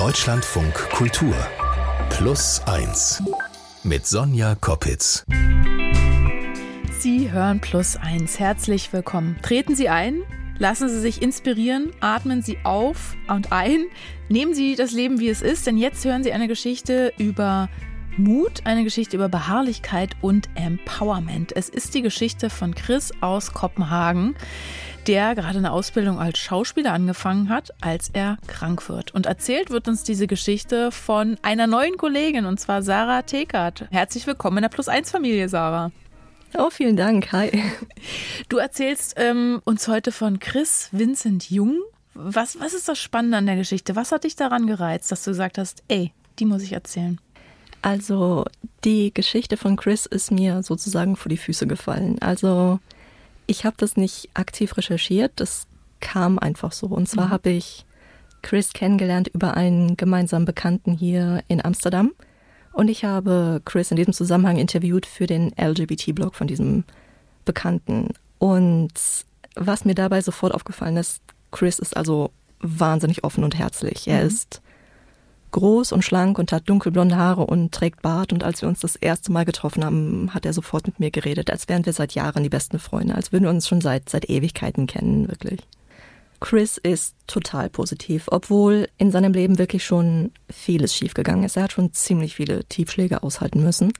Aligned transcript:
Deutschlandfunk 0.00 0.72
Kultur 0.92 1.34
Plus 2.08 2.62
1 2.64 3.22
mit 3.82 4.06
Sonja 4.06 4.54
Koppitz. 4.54 5.26
Sie 6.98 7.30
hören 7.30 7.60
Plus 7.60 7.98
1. 7.98 8.40
Herzlich 8.40 8.94
willkommen. 8.94 9.36
Treten 9.42 9.76
Sie 9.76 9.90
ein, 9.90 10.22
lassen 10.56 10.88
Sie 10.88 11.00
sich 11.00 11.20
inspirieren, 11.20 11.92
atmen 12.00 12.40
Sie 12.40 12.56
auf 12.64 13.14
und 13.28 13.52
ein, 13.52 13.88
nehmen 14.30 14.54
Sie 14.54 14.74
das 14.74 14.92
Leben 14.92 15.20
wie 15.20 15.28
es 15.28 15.42
ist, 15.42 15.66
denn 15.66 15.76
jetzt 15.76 16.02
hören 16.06 16.22
Sie 16.22 16.32
eine 16.32 16.48
Geschichte 16.48 17.12
über 17.18 17.68
Mut, 18.16 18.62
eine 18.64 18.84
Geschichte 18.84 19.16
über 19.16 19.28
Beharrlichkeit 19.28 20.16
und 20.22 20.48
Empowerment. 20.54 21.54
Es 21.54 21.68
ist 21.68 21.94
die 21.94 22.02
Geschichte 22.02 22.48
von 22.48 22.74
Chris 22.74 23.12
aus 23.20 23.52
Kopenhagen, 23.52 24.34
der 25.06 25.34
gerade 25.34 25.58
eine 25.58 25.72
Ausbildung 25.72 26.18
als 26.18 26.38
Schauspieler 26.38 26.92
angefangen 26.92 27.48
hat, 27.48 27.70
als 27.80 28.10
er 28.12 28.38
krank 28.46 28.88
wird. 28.88 29.14
Und 29.14 29.26
erzählt 29.26 29.70
wird 29.70 29.88
uns 29.88 30.02
diese 30.02 30.26
Geschichte 30.26 30.92
von 30.92 31.36
einer 31.42 31.66
neuen 31.66 31.96
Kollegin, 31.96 32.46
und 32.46 32.60
zwar 32.60 32.82
Sarah 32.82 33.22
Tekert. 33.22 33.86
Herzlich 33.90 34.26
willkommen 34.26 34.58
in 34.58 34.62
der 34.62 34.68
Plus-1-Familie, 34.68 35.48
Sarah. 35.48 35.90
Oh, 36.58 36.70
vielen 36.70 36.96
Dank. 36.96 37.32
Hi. 37.32 37.50
Du 38.48 38.56
erzählst 38.56 39.14
ähm, 39.16 39.60
uns 39.64 39.86
heute 39.86 40.10
von 40.10 40.40
Chris 40.40 40.88
Vincent 40.92 41.50
Jung. 41.50 41.78
Was, 42.14 42.58
was 42.58 42.74
ist 42.74 42.88
das 42.88 42.98
Spannende 42.98 43.38
an 43.38 43.46
der 43.46 43.56
Geschichte? 43.56 43.94
Was 43.94 44.10
hat 44.10 44.24
dich 44.24 44.34
daran 44.34 44.66
gereizt, 44.66 45.12
dass 45.12 45.22
du 45.22 45.30
gesagt 45.30 45.58
hast, 45.58 45.84
ey, 45.88 46.12
die 46.38 46.44
muss 46.44 46.62
ich 46.62 46.72
erzählen? 46.72 47.20
Also 47.82 48.44
die 48.84 49.14
Geschichte 49.14 49.56
von 49.56 49.76
Chris 49.76 50.06
ist 50.06 50.30
mir 50.30 50.62
sozusagen 50.62 51.16
vor 51.16 51.30
die 51.30 51.36
Füße 51.36 51.66
gefallen. 51.66 52.18
Also 52.20 52.80
ich 53.50 53.64
habe 53.64 53.76
das 53.78 53.96
nicht 53.96 54.30
aktiv 54.34 54.76
recherchiert, 54.76 55.32
das 55.36 55.66
kam 55.98 56.38
einfach 56.38 56.70
so. 56.70 56.86
Und 56.86 57.08
zwar 57.08 57.26
mhm. 57.26 57.30
habe 57.30 57.50
ich 57.50 57.84
Chris 58.42 58.72
kennengelernt 58.72 59.28
über 59.28 59.56
einen 59.56 59.96
gemeinsamen 59.96 60.46
Bekannten 60.46 60.92
hier 60.92 61.42
in 61.48 61.62
Amsterdam. 61.62 62.12
Und 62.72 62.88
ich 62.88 63.04
habe 63.04 63.60
Chris 63.64 63.90
in 63.90 63.96
diesem 63.96 64.12
Zusammenhang 64.12 64.56
interviewt 64.56 65.04
für 65.04 65.26
den 65.26 65.52
LGBT-Blog 65.60 66.36
von 66.36 66.46
diesem 66.46 66.84
Bekannten. 67.44 68.14
Und 68.38 68.92
was 69.56 69.84
mir 69.84 69.96
dabei 69.96 70.20
sofort 70.20 70.54
aufgefallen 70.54 70.96
ist, 70.96 71.20
Chris 71.50 71.80
ist 71.80 71.96
also 71.96 72.30
wahnsinnig 72.60 73.24
offen 73.24 73.42
und 73.42 73.58
herzlich. 73.58 74.06
Er 74.06 74.20
mhm. 74.20 74.28
ist 74.28 74.62
groß 75.50 75.92
und 75.92 76.04
schlank 76.04 76.38
und 76.38 76.52
hat 76.52 76.68
dunkelblonde 76.68 77.16
Haare 77.16 77.46
und 77.46 77.72
trägt 77.72 78.02
Bart. 78.02 78.32
Und 78.32 78.44
als 78.44 78.62
wir 78.62 78.68
uns 78.68 78.80
das 78.80 78.96
erste 78.96 79.32
Mal 79.32 79.44
getroffen 79.44 79.84
haben, 79.84 80.34
hat 80.34 80.46
er 80.46 80.52
sofort 80.52 80.86
mit 80.86 81.00
mir 81.00 81.10
geredet, 81.10 81.50
als 81.50 81.68
wären 81.68 81.86
wir 81.86 81.92
seit 81.92 82.12
Jahren 82.12 82.42
die 82.42 82.48
besten 82.48 82.78
Freunde, 82.78 83.14
als 83.14 83.32
würden 83.32 83.44
wir 83.44 83.50
uns 83.50 83.68
schon 83.68 83.80
seit, 83.80 84.08
seit 84.08 84.28
Ewigkeiten 84.28 84.86
kennen, 84.86 85.28
wirklich. 85.28 85.60
Chris 86.40 86.78
ist 86.78 87.14
total 87.26 87.68
positiv, 87.68 88.26
obwohl 88.30 88.88
in 88.96 89.10
seinem 89.10 89.34
Leben 89.34 89.58
wirklich 89.58 89.84
schon 89.84 90.32
vieles 90.48 90.94
schiefgegangen 90.94 91.44
ist. 91.44 91.56
Er 91.56 91.64
hat 91.64 91.72
schon 91.72 91.92
ziemlich 91.92 92.34
viele 92.34 92.64
Tiefschläge 92.64 93.22
aushalten 93.22 93.62
müssen. 93.62 93.92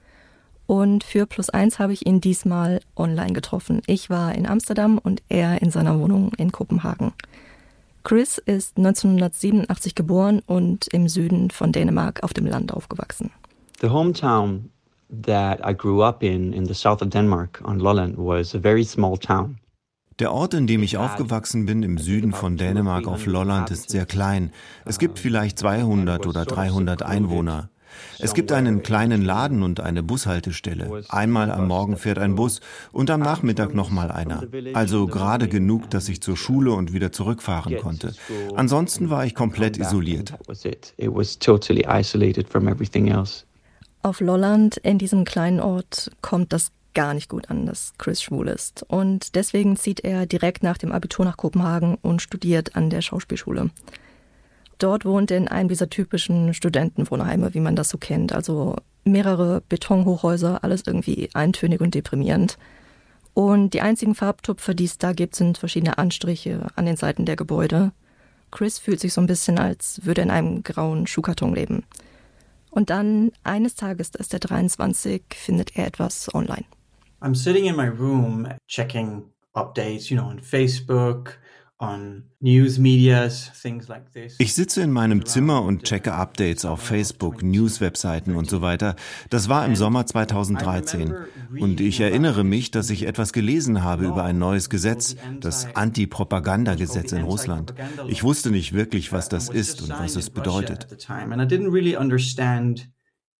Und 0.65 1.03
für 1.03 1.25
Plus 1.25 1.49
Eins 1.49 1.79
habe 1.79 1.93
ich 1.93 2.07
ihn 2.07 2.21
diesmal 2.21 2.79
online 2.95 3.33
getroffen. 3.33 3.81
Ich 3.87 4.09
war 4.09 4.33
in 4.33 4.47
Amsterdam 4.47 4.97
und 4.97 5.21
er 5.29 5.61
in 5.61 5.69
seiner 5.69 5.99
Wohnung 5.99 6.31
in 6.37 6.51
Kopenhagen. 6.51 7.13
Chris 8.03 8.37
ist 8.37 8.77
1987 8.77 9.95
geboren 9.95 10.41
und 10.45 10.87
im 10.87 11.07
Süden 11.07 11.51
von 11.51 11.71
Dänemark 11.71 12.23
auf 12.23 12.33
dem 12.33 12.45
Land 12.45 12.73
aufgewachsen. 12.73 13.31
The 13.79 13.89
hometown 13.89 14.69
that 15.23 15.59
I 15.67 15.75
grew 15.75 16.03
up 16.03 16.23
in 16.23 16.53
in 16.53 16.65
the 16.65 16.73
south 16.73 17.01
of 17.01 17.09
Denmark 17.09 17.61
on 17.65 17.79
Lolland 17.79 18.17
was 18.17 18.55
a 18.55 18.59
very 18.59 18.83
small 18.83 19.17
town. 19.17 19.57
Der 20.19 20.31
Ort, 20.33 20.53
in 20.53 20.67
dem 20.67 20.83
ich 20.83 20.97
aufgewachsen 20.97 21.65
bin, 21.65 21.81
im 21.81 21.97
Süden 21.97 22.31
von 22.31 22.55
Dänemark 22.55 23.07
auf 23.07 23.25
Lolland, 23.25 23.71
ist 23.71 23.89
sehr 23.89 24.05
klein. 24.05 24.51
Es 24.85 24.99
gibt 24.99 25.17
vielleicht 25.17 25.57
200 25.57 26.27
oder 26.27 26.45
300 26.45 27.01
Einwohner. 27.01 27.69
Es 28.19 28.33
gibt 28.33 28.51
einen 28.51 28.83
kleinen 28.83 29.21
Laden 29.21 29.63
und 29.63 29.79
eine 29.79 30.03
Bushaltestelle. 30.03 31.03
Einmal 31.09 31.51
am 31.51 31.67
Morgen 31.67 31.97
fährt 31.97 32.17
ein 32.17 32.35
Bus 32.35 32.61
und 32.91 33.09
am 33.09 33.21
Nachmittag 33.21 33.73
nochmal 33.73 34.11
einer. 34.11 34.43
Also 34.73 35.07
gerade 35.07 35.47
genug, 35.47 35.89
dass 35.89 36.09
ich 36.09 36.21
zur 36.21 36.37
Schule 36.37 36.73
und 36.73 36.93
wieder 36.93 37.11
zurückfahren 37.11 37.77
konnte. 37.77 38.13
Ansonsten 38.55 39.09
war 39.09 39.25
ich 39.25 39.35
komplett 39.35 39.77
isoliert. 39.77 40.33
Auf 44.03 44.19
Lolland, 44.19 44.77
in 44.77 44.97
diesem 44.97 45.25
kleinen 45.25 45.59
Ort, 45.59 46.11
kommt 46.21 46.53
das 46.53 46.71
gar 46.93 47.13
nicht 47.13 47.29
gut 47.29 47.49
an, 47.49 47.65
dass 47.65 47.93
Chris 47.97 48.21
schwul 48.21 48.47
ist. 48.47 48.83
Und 48.87 49.35
deswegen 49.35 49.77
zieht 49.77 50.01
er 50.01 50.25
direkt 50.25 50.63
nach 50.63 50.77
dem 50.77 50.91
Abitur 50.91 51.25
nach 51.25 51.37
Kopenhagen 51.37 51.97
und 52.01 52.21
studiert 52.21 52.75
an 52.75 52.89
der 52.89 53.01
Schauspielschule. 53.01 53.69
Dort 54.81 55.05
wohnt 55.05 55.29
er 55.29 55.37
in 55.37 55.47
einem 55.47 55.69
dieser 55.69 55.91
typischen 55.91 56.55
Studentenwohnheime, 56.55 57.53
wie 57.53 57.59
man 57.59 57.75
das 57.75 57.89
so 57.89 57.99
kennt. 57.99 58.33
Also 58.33 58.77
mehrere 59.03 59.61
Betonhochhäuser, 59.69 60.63
alles 60.63 60.81
irgendwie 60.87 61.29
eintönig 61.35 61.81
und 61.81 61.93
deprimierend. 61.93 62.57
Und 63.35 63.75
die 63.75 63.81
einzigen 63.81 64.15
Farbtupfer, 64.15 64.73
die 64.73 64.85
es 64.85 64.97
da 64.97 65.13
gibt, 65.13 65.35
sind 65.35 65.59
verschiedene 65.59 65.99
Anstriche 65.99 66.65
an 66.75 66.87
den 66.87 66.97
Seiten 66.97 67.25
der 67.25 67.35
Gebäude. 67.35 67.91
Chris 68.49 68.79
fühlt 68.79 68.99
sich 68.99 69.13
so 69.13 69.21
ein 69.21 69.27
bisschen, 69.27 69.59
als 69.59 70.03
würde 70.03 70.21
er 70.21 70.25
in 70.25 70.31
einem 70.31 70.63
grauen 70.63 71.05
Schuhkarton 71.05 71.53
leben. 71.53 71.83
Und 72.71 72.89
dann, 72.89 73.31
eines 73.43 73.75
Tages, 73.75 74.09
da 74.09 74.19
ist 74.19 74.33
er 74.33 74.39
23, 74.39 75.21
findet 75.35 75.77
er 75.77 75.85
etwas 75.85 76.33
online. 76.33 76.65
I'm 77.21 77.35
sitting 77.35 77.65
in 77.65 77.75
my 77.75 77.87
room 77.87 78.47
checking 78.67 79.25
updates, 79.53 80.09
you 80.09 80.17
know, 80.17 80.27
on 80.27 80.39
Facebook, 80.39 81.37
ich 84.37 84.53
sitze 84.53 84.81
in 84.81 84.91
meinem 84.91 85.25
Zimmer 85.25 85.63
und 85.63 85.83
checke 85.83 86.13
Updates 86.13 86.63
auf 86.63 86.79
Facebook, 86.81 87.41
News-Webseiten 87.41 88.35
und 88.35 88.49
so 88.49 88.61
weiter. 88.61 88.95
Das 89.29 89.49
war 89.49 89.65
im 89.65 89.75
Sommer 89.75 90.05
2013. 90.05 91.15
Und 91.59 91.81
ich 91.81 91.99
erinnere 91.99 92.43
mich, 92.43 92.69
dass 92.69 92.91
ich 92.91 93.07
etwas 93.07 93.33
gelesen 93.33 93.83
habe 93.83 94.05
über 94.05 94.23
ein 94.23 94.37
neues 94.37 94.69
Gesetz, 94.69 95.15
das 95.39 95.75
Anti-Propaganda-Gesetz 95.75 97.13
in 97.13 97.23
Russland. 97.23 97.73
Ich 98.07 98.23
wusste 98.23 98.51
nicht 98.51 98.73
wirklich, 98.73 99.11
was 99.11 99.27
das 99.27 99.49
ist 99.49 99.81
und 99.81 99.89
was 99.89 100.15
es 100.15 100.29
bedeutet. 100.29 100.87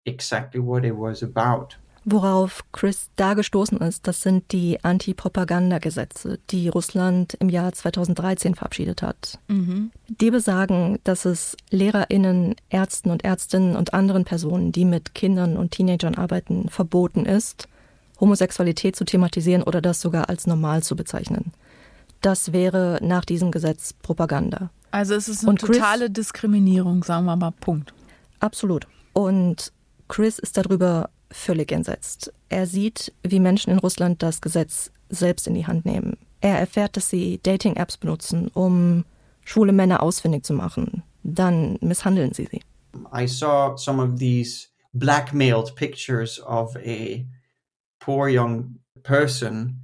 Exactly 0.03 0.59
what 0.59 0.83
it 0.83 0.95
was 0.95 1.21
about. 1.21 1.75
Worauf 2.03 2.63
Chris 2.71 3.09
da 3.15 3.35
gestoßen 3.35 3.77
ist, 3.77 4.07
das 4.07 4.23
sind 4.23 4.51
die 4.51 4.83
Anti-Propaganda-Gesetze, 4.83 6.39
die 6.49 6.67
Russland 6.67 7.35
im 7.35 7.49
Jahr 7.49 7.71
2013 7.71 8.55
verabschiedet 8.55 9.03
hat. 9.03 9.37
Mhm. 9.47 9.91
Die 10.07 10.31
besagen, 10.31 10.99
dass 11.03 11.25
es 11.25 11.55
LehrerInnen, 11.69 12.55
Ärzten 12.69 13.11
und 13.11 13.23
Ärztinnen 13.23 13.75
und 13.75 13.93
anderen 13.93 14.25
Personen, 14.25 14.71
die 14.71 14.85
mit 14.85 15.13
Kindern 15.13 15.57
und 15.57 15.71
Teenagern 15.71 16.15
arbeiten, 16.15 16.69
verboten 16.69 17.27
ist, 17.27 17.67
Homosexualität 18.19 18.95
zu 18.95 19.05
thematisieren 19.05 19.61
oder 19.61 19.79
das 19.79 20.01
sogar 20.01 20.27
als 20.27 20.47
normal 20.47 20.81
zu 20.81 20.95
bezeichnen. 20.95 21.53
Das 22.21 22.51
wäre 22.51 22.99
nach 23.01 23.25
diesem 23.25 23.51
Gesetz 23.51 23.93
Propaganda. 23.93 24.71
Also 24.89 25.13
es 25.13 25.27
ist 25.27 25.47
eine 25.47 25.57
Chris, 25.57 25.77
totale 25.77 26.09
Diskriminierung, 26.09 27.03
sagen 27.03 27.25
wir 27.25 27.35
mal, 27.35 27.51
Punkt. 27.51 27.93
Absolut. 28.39 28.87
Und 29.13 29.71
Chris 30.07 30.39
ist 30.39 30.57
darüber 30.57 31.09
völlig 31.31 31.71
entsetzt. 31.71 32.33
Er 32.49 32.67
sieht, 32.67 33.13
wie 33.23 33.39
Menschen 33.39 33.71
in 33.71 33.79
Russland 33.79 34.21
das 34.21 34.41
Gesetz 34.41 34.91
selbst 35.09 35.47
in 35.47 35.55
die 35.55 35.67
Hand 35.67 35.85
nehmen. 35.85 36.17
Er 36.41 36.59
erfährt, 36.59 36.97
dass 36.97 37.09
sie 37.09 37.39
Dating-Apps 37.43 37.97
benutzen, 37.97 38.49
um 38.53 39.05
schwule 39.45 39.71
Männer 39.71 40.01
ausfindig 40.01 40.43
zu 40.43 40.53
machen. 40.53 41.03
Dann 41.23 41.77
misshandeln 41.81 42.33
sie 42.33 42.47
sie. 42.49 42.61
I 43.13 43.27
saw 43.27 43.77
some 43.77 44.01
of 44.01 44.19
these 44.19 44.67
blackmailed 44.93 45.75
pictures 45.75 46.39
of 46.39 46.75
a 46.77 47.25
poor 47.99 48.27
young 48.27 48.79
person 49.03 49.81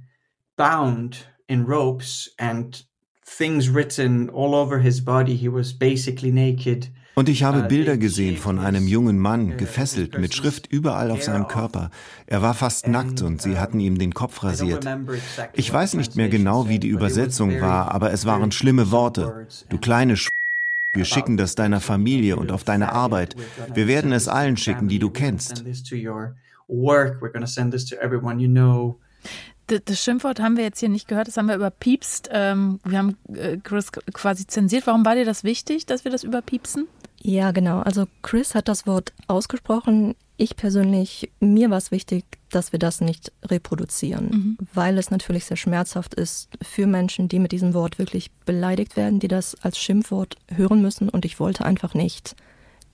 bound 0.56 1.26
in 1.48 1.64
ropes 1.64 2.30
and 2.38 2.84
things 3.24 3.68
written 3.68 4.28
all 4.30 4.54
over 4.54 4.80
his 4.80 5.00
body. 5.00 5.36
He 5.36 5.48
was 5.48 5.72
basically 5.72 6.30
naked. 6.30 6.88
Und 7.18 7.28
ich 7.28 7.42
habe 7.42 7.64
Bilder 7.64 7.96
gesehen 7.96 8.36
von 8.36 8.60
einem 8.60 8.86
jungen 8.86 9.18
Mann, 9.18 9.56
gefesselt, 9.56 10.16
mit 10.20 10.36
Schrift 10.36 10.68
überall 10.68 11.10
auf 11.10 11.24
seinem 11.24 11.48
Körper. 11.48 11.90
Er 12.28 12.42
war 12.42 12.54
fast 12.54 12.86
nackt 12.86 13.22
und 13.22 13.42
sie 13.42 13.58
hatten 13.58 13.80
ihm 13.80 13.98
den 13.98 14.14
Kopf 14.14 14.44
rasiert. 14.44 14.86
Ich 15.52 15.72
weiß 15.72 15.94
nicht 15.94 16.14
mehr 16.14 16.28
genau, 16.28 16.68
wie 16.68 16.78
die 16.78 16.86
Übersetzung 16.86 17.60
war, 17.60 17.90
aber 17.90 18.12
es 18.12 18.24
waren 18.24 18.52
schlimme 18.52 18.92
Worte. 18.92 19.48
Du 19.68 19.78
kleine 19.78 20.16
Sch 20.16 20.28
wir 20.92 21.04
schicken 21.04 21.36
das 21.36 21.56
deiner 21.56 21.80
Familie 21.80 22.36
und 22.36 22.52
auf 22.52 22.62
deine 22.62 22.92
Arbeit. 22.92 23.34
Wir 23.74 23.88
werden 23.88 24.12
es 24.12 24.28
allen 24.28 24.56
schicken, 24.56 24.86
die 24.86 25.00
du 25.00 25.10
kennst. 25.10 25.64
Das 29.66 30.02
Schimpfwort 30.02 30.40
haben 30.40 30.56
wir 30.56 30.64
jetzt 30.64 30.78
hier 30.78 30.88
nicht 30.88 31.08
gehört, 31.08 31.26
das 31.26 31.36
haben 31.36 31.48
wir 31.48 31.56
überpiepst. 31.56 32.30
Ähm, 32.32 32.78
wir 32.84 32.96
haben 32.96 33.18
äh, 33.34 33.56
Chris 33.56 33.90
quasi 33.90 34.46
zensiert. 34.46 34.86
Warum 34.86 35.04
war 35.04 35.16
dir 35.16 35.24
das 35.24 35.42
wichtig, 35.42 35.84
dass 35.84 36.04
wir 36.04 36.12
das 36.12 36.22
überpiepsen? 36.22 36.86
Ja, 37.22 37.50
genau. 37.50 37.80
Also 37.80 38.06
Chris 38.22 38.54
hat 38.54 38.68
das 38.68 38.86
Wort 38.86 39.12
ausgesprochen. 39.26 40.14
Ich 40.36 40.56
persönlich, 40.56 41.30
mir 41.40 41.68
war 41.70 41.78
es 41.78 41.90
wichtig, 41.90 42.24
dass 42.50 42.70
wir 42.72 42.78
das 42.78 43.00
nicht 43.00 43.32
reproduzieren, 43.44 44.28
mhm. 44.30 44.58
weil 44.72 44.96
es 44.98 45.10
natürlich 45.10 45.44
sehr 45.44 45.56
schmerzhaft 45.56 46.14
ist 46.14 46.48
für 46.62 46.86
Menschen, 46.86 47.28
die 47.28 47.40
mit 47.40 47.50
diesem 47.50 47.74
Wort 47.74 47.98
wirklich 47.98 48.30
beleidigt 48.46 48.96
werden, 48.96 49.18
die 49.18 49.28
das 49.28 49.56
als 49.62 49.78
Schimpfwort 49.78 50.36
hören 50.54 50.80
müssen. 50.80 51.08
Und 51.08 51.24
ich 51.24 51.40
wollte 51.40 51.64
einfach 51.64 51.94
nicht, 51.94 52.36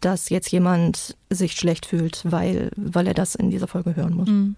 dass 0.01 0.31
jetzt 0.31 0.51
jemand 0.53 1.17
sich 1.31 1.53
schlecht 1.53 1.87
fühlt, 1.87 2.23
weil, 2.25 2.71
weil 2.77 3.07
er 3.07 3.15
das 3.15 3.35
in 3.35 3.51
dieser 3.51 3.69
Folge 3.69 3.95
hören 3.95 4.15
muss. 4.15 4.29
Mhm. 4.29 4.57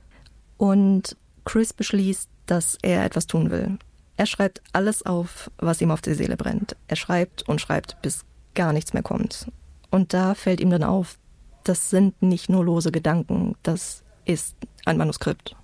Und 0.56 1.16
Chris 1.44 1.72
beschließt, 1.72 2.28
dass 2.46 2.78
er 2.82 3.04
etwas 3.04 3.26
tun 3.26 3.50
will. 3.50 3.78
Er 4.16 4.26
schreibt 4.26 4.62
alles 4.72 5.04
auf, 5.04 5.50
was 5.58 5.80
ihm 5.80 5.90
auf 5.90 6.00
der 6.00 6.14
Seele 6.14 6.36
brennt. 6.36 6.76
Er 6.88 6.96
schreibt 6.96 7.48
und 7.48 7.60
schreibt, 7.60 8.00
bis 8.00 8.24
gar 8.56 8.73
nichts 8.73 8.93
mehr 8.93 9.05
kommt. 9.05 9.47
Und 9.91 10.12
da 10.12 10.35
fällt 10.35 10.61
ihm 10.61 10.70
dann 10.70 10.82
auf, 10.82 11.19
das 11.62 11.91
sind 11.91 12.20
nicht 12.20 12.49
nur 12.49 12.64
lose 12.64 12.91
Gedanken, 12.91 13.55
das 13.62 14.03
ist 14.25 14.56
ein 14.85 14.97
Manuskript. 14.97 15.55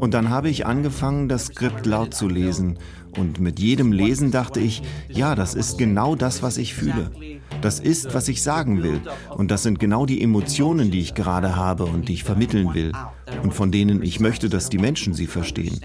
Und 0.00 0.14
dann 0.14 0.30
habe 0.30 0.48
ich 0.48 0.66
angefangen, 0.66 1.28
das 1.28 1.46
Skript 1.46 1.86
laut 1.86 2.14
zu 2.14 2.28
lesen. 2.28 2.78
Und 3.16 3.38
mit 3.40 3.60
jedem 3.60 3.92
Lesen 3.92 4.30
dachte 4.30 4.60
ich, 4.60 4.82
ja, 5.08 5.34
das 5.34 5.54
ist 5.54 5.78
genau 5.78 6.14
das, 6.16 6.42
was 6.42 6.56
ich 6.56 6.74
fühle. 6.74 7.10
Das 7.60 7.80
ist, 7.80 8.14
was 8.14 8.28
ich 8.28 8.42
sagen 8.42 8.82
will. 8.82 9.00
Und 9.30 9.50
das 9.50 9.62
sind 9.62 9.78
genau 9.78 10.06
die 10.06 10.22
Emotionen, 10.22 10.90
die 10.90 11.00
ich 11.00 11.14
gerade 11.14 11.56
habe 11.56 11.84
und 11.84 12.08
die 12.08 12.14
ich 12.14 12.24
vermitteln 12.24 12.74
will. 12.74 12.92
Und 13.42 13.52
von 13.54 13.70
denen 13.70 14.02
ich 14.02 14.20
möchte, 14.20 14.48
dass 14.48 14.68
die 14.68 14.78
Menschen 14.78 15.14
sie 15.14 15.26
verstehen. 15.26 15.80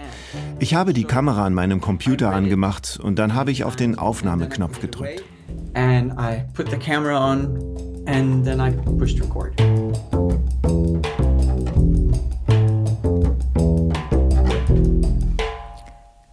Ich 0.59 0.73
habe 0.73 0.93
die 0.93 1.05
Kamera 1.05 1.45
an 1.45 1.53
meinem 1.53 1.81
Computer 1.81 2.31
angemacht 2.31 2.99
und 3.01 3.19
dann 3.19 3.33
habe 3.33 3.51
ich 3.51 3.63
auf 3.63 3.75
den 3.75 3.97
Aufnahmeknopf 3.97 4.79
gedrückt. 4.79 5.23
And 5.73 6.13
I 6.13 6.43
put 6.53 6.69
the 6.69 6.77
camera 6.77 7.17
on 7.17 7.57
and 8.07 8.43
then 8.43 8.59
I 8.59 8.71
pushed 8.97 9.21
record. 9.21 9.53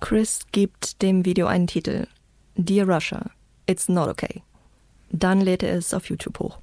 Chris 0.01 0.47
gibt 0.53 1.03
dem 1.03 1.25
Video 1.25 1.47
einen 1.47 1.67
Titel. 1.67 2.07
Dear 2.57 2.89
Russia, 2.89 3.31
it's 3.67 3.89
not 3.89 4.09
okay. 4.09 4.43
Dann 5.11 5.41
lädt 5.41 5.63
er 5.63 5.77
es 5.77 5.95
auf 5.95 6.09
YouTube 6.09 6.39
hoch. 6.39 6.59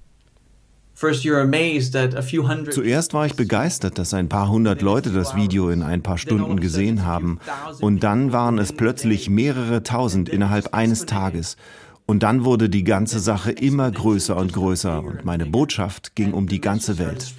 Zuerst 2.69 3.13
war 3.13 3.25
ich 3.25 3.35
begeistert, 3.35 3.97
dass 3.97 4.13
ein 4.13 4.29
paar 4.29 4.49
hundert 4.49 4.81
Leute 4.81 5.11
das 5.11 5.35
Video 5.35 5.69
in 5.69 5.81
ein 5.81 6.03
paar 6.03 6.17
Stunden 6.19 6.59
gesehen 6.59 7.05
haben. 7.05 7.39
Und 7.81 8.03
dann 8.03 8.31
waren 8.31 8.59
es 8.59 8.71
plötzlich 8.71 9.29
mehrere 9.29 9.81
tausend 9.81 10.29
innerhalb 10.29 10.73
eines 10.73 11.05
Tages. 11.05 11.57
Und 12.05 12.21
dann 12.21 12.45
wurde 12.45 12.69
die 12.69 12.83
ganze 12.83 13.19
Sache 13.19 13.51
immer 13.51 13.89
größer 13.89 14.35
und 14.35 14.53
größer 14.53 15.03
und 15.03 15.25
meine 15.25 15.45
Botschaft 15.45 16.15
ging 16.15 16.33
um 16.33 16.47
die 16.47 16.61
ganze 16.61 16.99
Welt. 16.99 17.33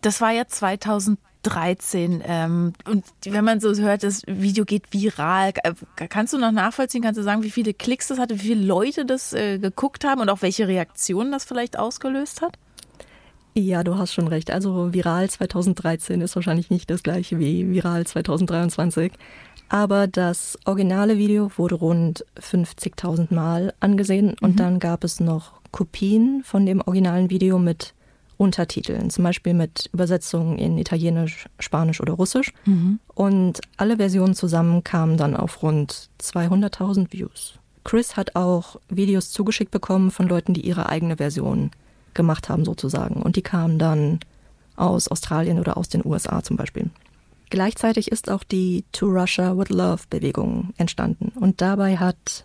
Das 0.00 0.20
war 0.20 0.32
ja 0.32 0.46
2000 0.46 1.18
13. 1.46 2.22
Ähm, 2.26 2.72
und 2.88 3.04
wenn 3.24 3.44
man 3.44 3.60
so 3.60 3.74
hört, 3.74 4.02
das 4.02 4.22
Video 4.26 4.64
geht 4.64 4.92
viral. 4.92 5.52
Äh, 5.62 5.74
kannst 6.08 6.32
du 6.32 6.38
noch 6.38 6.52
nachvollziehen, 6.52 7.02
kannst 7.02 7.18
du 7.18 7.22
sagen, 7.22 7.42
wie 7.42 7.50
viele 7.50 7.72
Klicks 7.72 8.08
das 8.08 8.18
hatte, 8.18 8.34
wie 8.34 8.48
viele 8.48 8.64
Leute 8.64 9.04
das 9.04 9.32
äh, 9.32 9.58
geguckt 9.58 10.04
haben 10.04 10.20
und 10.20 10.28
auch 10.28 10.42
welche 10.42 10.66
Reaktionen 10.66 11.32
das 11.32 11.44
vielleicht 11.44 11.78
ausgelöst 11.78 12.42
hat? 12.42 12.58
Ja, 13.54 13.84
du 13.84 13.96
hast 13.96 14.12
schon 14.12 14.28
recht. 14.28 14.50
Also 14.50 14.92
viral 14.92 15.30
2013 15.30 16.20
ist 16.20 16.36
wahrscheinlich 16.36 16.68
nicht 16.68 16.90
das 16.90 17.02
gleiche 17.02 17.38
wie 17.38 17.70
viral 17.70 18.06
2023. 18.06 19.12
Aber 19.68 20.06
das 20.06 20.58
originale 20.64 21.16
Video 21.16 21.50
wurde 21.56 21.76
rund 21.76 22.24
50.000 22.38 23.34
Mal 23.34 23.72
angesehen 23.80 24.26
mhm. 24.26 24.34
und 24.40 24.60
dann 24.60 24.78
gab 24.78 25.04
es 25.04 25.20
noch 25.20 25.52
Kopien 25.72 26.42
von 26.44 26.66
dem 26.66 26.80
originalen 26.80 27.30
Video 27.30 27.58
mit 27.58 27.94
Untertiteln, 28.38 29.10
zum 29.10 29.24
Beispiel 29.24 29.54
mit 29.54 29.88
Übersetzungen 29.92 30.58
in 30.58 30.78
Italienisch, 30.78 31.48
Spanisch 31.58 32.00
oder 32.00 32.12
Russisch. 32.12 32.52
Mhm. 32.66 33.00
Und 33.14 33.60
alle 33.76 33.96
Versionen 33.96 34.34
zusammen 34.34 34.84
kamen 34.84 35.16
dann 35.16 35.36
auf 35.36 35.62
rund 35.62 36.10
200.000 36.20 37.12
Views. 37.12 37.54
Chris 37.84 38.16
hat 38.16 38.36
auch 38.36 38.76
Videos 38.88 39.30
zugeschickt 39.30 39.70
bekommen 39.70 40.10
von 40.10 40.28
Leuten, 40.28 40.54
die 40.54 40.66
ihre 40.66 40.88
eigene 40.88 41.16
Version 41.16 41.70
gemacht 42.14 42.48
haben 42.48 42.64
sozusagen. 42.64 43.22
Und 43.22 43.36
die 43.36 43.42
kamen 43.42 43.78
dann 43.78 44.20
aus 44.74 45.08
Australien 45.08 45.58
oder 45.58 45.76
aus 45.76 45.88
den 45.88 46.04
USA 46.04 46.42
zum 46.42 46.56
Beispiel. 46.56 46.90
Gleichzeitig 47.48 48.10
ist 48.10 48.28
auch 48.28 48.42
die 48.42 48.84
To 48.92 49.06
Russia 49.06 49.56
with 49.56 49.68
Love 49.68 50.02
Bewegung 50.10 50.74
entstanden. 50.76 51.32
Und 51.38 51.60
dabei 51.60 51.96
hat 51.96 52.44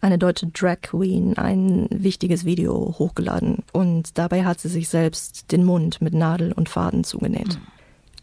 eine 0.00 0.18
deutsche 0.18 0.46
Drag 0.46 0.80
Queen 0.82 1.36
ein 1.36 1.88
wichtiges 1.90 2.44
Video 2.44 2.94
hochgeladen 2.98 3.58
und 3.72 4.18
dabei 4.18 4.44
hat 4.44 4.60
sie 4.60 4.68
sich 4.68 4.88
selbst 4.88 5.52
den 5.52 5.64
Mund 5.64 6.00
mit 6.00 6.14
Nadel 6.14 6.52
und 6.52 6.68
Faden 6.68 7.04
zugenäht. 7.04 7.58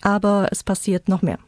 Aber 0.02 0.48
es 0.52 0.64
passiert 0.64 1.10
noch 1.10 1.22
mehr. 1.22 1.40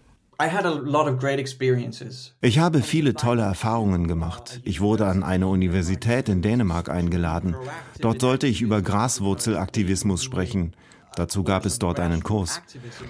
Ich 2.41 2.59
habe 2.59 2.81
viele 2.81 3.13
tolle 3.13 3.41
Erfahrungen 3.41 4.07
gemacht. 4.07 4.61
Ich 4.63 4.79
wurde 4.79 5.05
an 5.07 5.21
eine 5.21 5.47
Universität 5.47 6.29
in 6.29 6.41
Dänemark 6.41 6.87
eingeladen. 6.89 7.57
Dort 7.99 8.21
sollte 8.21 8.47
ich 8.47 8.61
über 8.61 8.81
Graswurzelaktivismus 8.81 10.23
sprechen. 10.23 10.73
Dazu 11.15 11.43
gab 11.43 11.65
es 11.65 11.77
dort 11.79 11.99
einen 11.99 12.23
Kurs. 12.23 12.61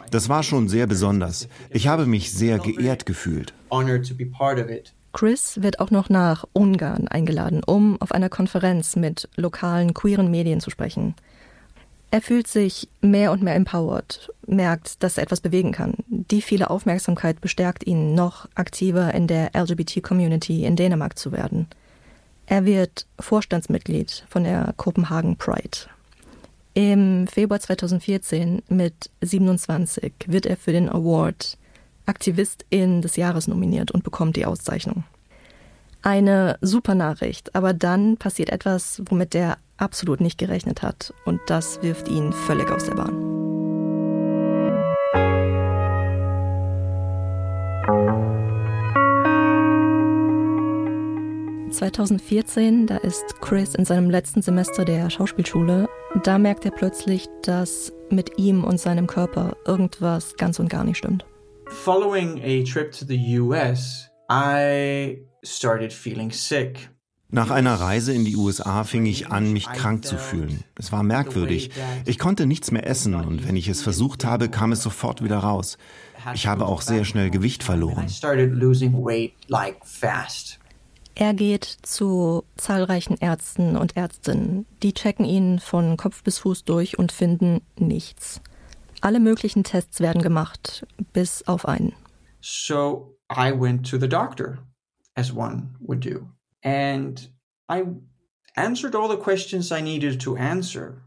Das 0.10 0.30
war 0.30 0.42
schon 0.42 0.70
sehr 0.70 0.88
besonders. 0.88 1.48
Ich 1.70 1.88
habe 1.88 2.08
mich 2.08 2.34
sehr 2.34 2.58
geehrt 2.58 3.06
gefühlt. 3.06 3.54
Chris 5.12 5.62
wird 5.62 5.80
auch 5.80 5.92
noch 5.92 6.10
nach 6.10 6.46
Ungarn 6.54 7.08
eingeladen, 7.08 7.64
um 7.64 8.00
auf 8.02 8.12
einer 8.12 8.30
Konferenz 8.30 8.96
mit 8.96 9.28
lokalen 9.36 9.94
queeren 9.94 10.30
Medien 10.30 10.60
zu 10.60 10.70
sprechen. 10.70 11.16
Er 12.12 12.22
fühlt 12.22 12.48
sich 12.48 12.90
mehr 13.02 13.32
und 13.32 13.44
mehr 13.44 13.56
empowered, 13.56 14.32
merkt, 14.48 15.04
dass 15.04 15.18
er 15.18 15.24
etwas 15.24 15.42
bewegen 15.42 15.72
kann. 15.72 15.94
Die 16.08 16.42
viele 16.42 16.70
Aufmerksamkeit 16.70 17.40
bestärkt 17.40 17.86
ihn, 17.86 18.16
noch 18.16 18.48
aktiver 18.56 19.14
in 19.14 19.28
der 19.28 19.52
LGBT-Community 19.54 20.66
in 20.66 20.76
Dänemark 20.76 21.20
zu 21.20 21.32
werden. 21.32 21.68
Er 22.48 22.66
wird 22.66 23.06
Vorstandsmitglied 23.20 24.26
von 24.28 24.44
der 24.44 24.74
Copenhagen 24.76 25.38
Pride. 25.38 25.88
Im 26.74 27.28
Februar 27.28 27.60
2014 27.60 28.64
mit 28.70 29.12
27 29.22 30.14
wird 30.26 30.48
er 30.48 30.58
für 30.58 30.72
den 30.72 30.90
Award 30.90 31.60
Aktivistin 32.10 33.02
des 33.02 33.16
Jahres 33.16 33.48
nominiert 33.48 33.92
und 33.92 34.04
bekommt 34.04 34.36
die 34.36 34.46
Auszeichnung. 34.46 35.04
Eine 36.02 36.58
super 36.62 36.96
Nachricht, 36.96 37.56
aber 37.56 37.74
dann 37.74 38.18
passiert 38.18 38.50
etwas, 38.50 39.02
womit 39.06 39.36
er 39.36 39.58
absolut 39.78 40.20
nicht 40.20 40.38
gerechnet 40.38 40.82
hat 40.82 41.14
und 41.26 41.40
das 41.48 41.82
wirft 41.82 42.08
ihn 42.10 42.34
völlig 42.34 42.70
aus 42.72 42.86
der 42.86 42.96
Bahn. 42.96 43.36
...2014, 51.72 52.88
da 52.88 52.98
ist 52.98 53.40
Chris 53.42 53.76
in 53.76 53.86
seinem 53.86 54.10
letzten 54.10 54.42
Semester 54.42 54.84
der 54.84 55.10
Schauspielschule. 55.10 55.88
Da 56.24 56.38
merkt 56.38 56.66
er 56.66 56.72
plötzlich, 56.72 57.28
dass 57.44 57.94
mit 58.10 58.38
ihm 58.38 58.64
und 58.64 58.80
seinem 58.80 59.08
Körper 59.08 59.56
irgendwas 59.66 60.36
ganz 60.36 60.60
und 60.60 60.70
gar 60.70 60.84
nicht 60.84 60.98
stimmt. 60.98 61.26
Following 61.72 62.42
a 62.44 62.64
trip 62.64 62.92
to 62.94 63.06
the 63.06 63.40
US, 63.40 64.10
I 64.30 65.20
started 65.44 65.94
feeling 65.94 66.32
sick. 66.32 66.90
Nach 67.32 67.52
einer 67.52 67.76
Reise 67.76 68.12
in 68.12 68.26
die 68.26 68.36
USA 68.36 68.84
fing 68.84 69.06
ich 69.06 69.28
an, 69.28 69.54
mich 69.54 69.68
krank 69.72 70.04
zu 70.04 70.18
fühlen. 70.18 70.64
Es 70.76 70.92
war 70.92 71.04
merkwürdig. 71.04 71.70
Ich 72.06 72.18
konnte 72.18 72.48
nichts 72.48 72.72
mehr 72.72 72.88
essen 72.88 73.14
und 73.14 73.48
wenn 73.48 73.56
ich 73.56 73.68
es 73.68 73.84
versucht 73.84 74.26
habe, 74.26 74.50
kam 74.50 74.72
es 74.72 74.82
sofort 74.82 75.24
wieder 75.24 75.38
raus. 75.38 75.78
Ich 76.34 76.48
habe 76.48 76.66
auch 76.66 76.82
sehr 76.82 77.06
schnell 77.06 77.30
Gewicht 77.30 77.64
verloren. 77.64 78.08
Er 81.16 81.34
geht 81.34 81.78
zu 81.84 82.44
zahlreichen 82.56 83.18
Ärzten 83.18 83.76
und 83.76 83.96
Ärztinnen. 83.96 84.66
Die 84.82 84.94
checken 84.94 85.26
ihn 85.26 85.60
von 85.60 85.98
Kopf 85.98 86.24
bis 86.24 86.40
Fuß 86.40 86.64
durch 86.64 86.98
und 86.98 87.12
finden 87.12 87.62
nichts. 87.78 88.42
Alle 89.02 89.20
möglichen 89.20 89.64
Tests 89.64 90.00
werden 90.00 90.22
gemacht, 90.22 90.86
bis 91.14 91.48
auf 91.48 91.68
einen. 91.68 91.94
So 92.42 93.18
I 93.32 93.52
went 93.52 93.90
to 93.90 93.98
the 93.98 94.08
doctor, 94.08 94.60
as 95.16 95.34
one 95.34 95.76
would 95.80 96.04
do. 96.04 96.28
And 96.64 97.30
I 97.72 97.84
answered 98.56 98.96
all 98.96 99.10
the 99.10 99.22
questions 99.22 99.72
I 99.72 99.82
needed 99.82 100.22
to 100.24 100.36
answer. 100.36 101.02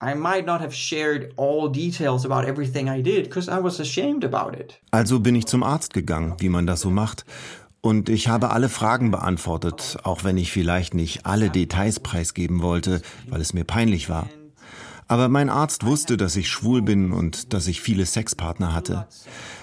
I 0.00 0.14
might 0.14 0.46
not 0.46 0.60
have 0.60 0.74
shared 0.74 1.32
all 1.36 1.70
details 1.70 2.24
about 2.24 2.44
everything 2.44 2.88
I 2.88 3.00
did 3.02 3.24
because 3.24 3.48
I 3.48 3.62
was 3.62 3.78
ashamed 3.78 4.24
about 4.24 4.58
it. 4.58 4.80
Also 4.90 5.20
bin 5.20 5.36
ich 5.36 5.46
zum 5.46 5.62
Arzt 5.62 5.94
gegangen, 5.94 6.34
wie 6.38 6.48
man 6.48 6.66
das 6.66 6.80
so 6.80 6.90
macht. 6.90 7.24
Und 7.80 8.08
ich 8.08 8.28
habe 8.28 8.50
alle 8.50 8.68
Fragen 8.68 9.10
beantwortet, 9.10 9.98
auch 10.04 10.22
wenn 10.22 10.38
ich 10.38 10.52
vielleicht 10.52 10.94
nicht 10.94 11.26
alle 11.26 11.50
Details 11.50 11.98
preisgeben 11.98 12.62
wollte, 12.62 13.02
weil 13.28 13.40
es 13.40 13.54
mir 13.54 13.64
peinlich 13.64 14.08
war. 14.08 14.28
Aber 15.12 15.28
mein 15.28 15.50
Arzt 15.50 15.84
wusste, 15.84 16.16
dass 16.16 16.36
ich 16.36 16.48
schwul 16.48 16.80
bin 16.80 17.12
und 17.12 17.52
dass 17.52 17.66
ich 17.66 17.82
viele 17.82 18.06
Sexpartner 18.06 18.74
hatte. 18.74 19.06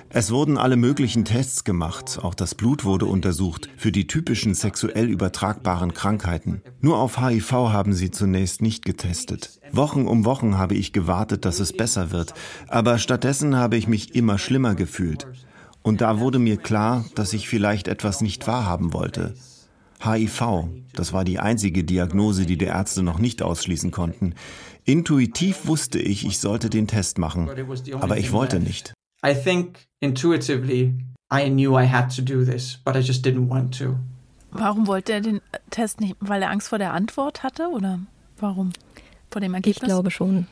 Es 0.10 0.30
wurden 0.30 0.60
alle 0.60 0.76
möglichen 0.76 1.26
Tests 1.26 1.64
gemacht, 1.64 2.20
auch 2.22 2.36
das 2.36 2.54
Blut 2.54 2.86
wurde 2.86 3.08
untersucht 3.08 3.68
für 3.76 3.92
die 3.92 4.06
typischen 4.06 4.54
sexuell 4.54 5.10
übertragbaren 5.10 5.96
Krankheiten. 5.96 6.62
Nur 6.82 7.00
auf 7.00 7.20
HIV 7.20 7.52
haben 7.52 7.94
sie 7.94 8.12
zunächst 8.12 8.62
nicht 8.62 8.86
getestet. 8.86 9.60
Wochen 9.72 10.06
um 10.06 10.24
Wochen 10.24 10.60
habe 10.60 10.76
ich 10.76 10.94
gewartet, 10.94 11.46
dass 11.46 11.60
es 11.60 11.76
besser 11.76 12.12
wird, 12.12 12.36
aber 12.68 13.00
stattdessen 13.00 13.56
habe 13.56 13.76
ich 13.76 13.88
mich 13.88 14.14
immer 14.14 14.38
schlimmer 14.38 14.76
gefühlt. 14.76 15.26
Und 15.82 16.02
da 16.02 16.20
wurde 16.20 16.38
mir 16.38 16.58
klar, 16.58 17.06
dass 17.16 17.34
ich 17.34 17.50
vielleicht 17.50 17.88
etwas 17.88 18.22
nicht 18.22 18.46
wahrhaben 18.46 18.94
wollte. 18.94 19.34
HIV, 20.00 20.70
das 20.94 21.14
war 21.14 21.26
die 21.26 21.40
einzige 21.40 21.84
Diagnose, 21.84 22.46
die 22.46 22.58
die 22.58 22.66
Ärzte 22.66 23.04
noch 23.04 23.20
nicht 23.20 23.42
ausschließen 23.42 23.92
konnten. 23.92 24.34
Intuitiv 24.86 25.68
wusste 25.68 26.00
ich, 26.00 26.26
ich 26.26 26.40
sollte 26.40 26.70
den 26.70 26.88
Test 26.88 27.18
machen, 27.18 27.50
aber 28.00 28.18
ich 28.18 28.32
wollte 28.32 28.60
nicht. 28.60 28.94
I 29.26 29.34
think 29.34 29.88
intuitively 30.00 30.96
I 31.32 31.50
knew 31.50 31.78
I 31.78 31.86
had 31.86 32.16
to 32.16 32.22
do 32.22 32.44
this, 32.44 32.80
but 32.84 32.96
I 32.96 33.00
just 33.00 33.26
didn't 33.26 33.50
want 33.50 33.78
to. 33.78 33.98
Warum 34.52 34.88
wollte 34.88 35.14
er 35.14 35.22
den 35.22 35.42
Test 35.70 36.02
nicht? 36.02 36.16
Weil 36.20 36.42
er 36.42 36.50
Angst 36.50 36.70
vor 36.70 36.80
der 36.80 36.94
Antwort 36.94 37.44
hatte 37.44 37.70
oder 37.70 38.00
warum? 38.40 38.72
Vor 39.30 39.42
dem 39.42 39.54
Ergebnis? 39.54 39.78
Ich 39.78 39.84
glaube 39.84 40.10
schon. 40.10 40.48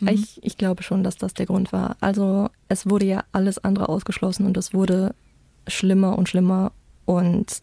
Mhm. 0.00 0.08
Ich, 0.08 0.42
ich 0.42 0.58
glaube 0.58 0.82
schon, 0.82 1.04
dass 1.04 1.16
das 1.16 1.34
der 1.34 1.46
Grund 1.46 1.72
war. 1.72 1.96
Also 2.00 2.50
es 2.68 2.88
wurde 2.88 3.06
ja 3.06 3.24
alles 3.30 3.62
andere 3.62 3.88
ausgeschlossen 3.88 4.46
und 4.46 4.56
es 4.56 4.74
wurde 4.74 5.14
schlimmer 5.68 6.18
und 6.18 6.28
schlimmer 6.28 6.72
und 7.04 7.60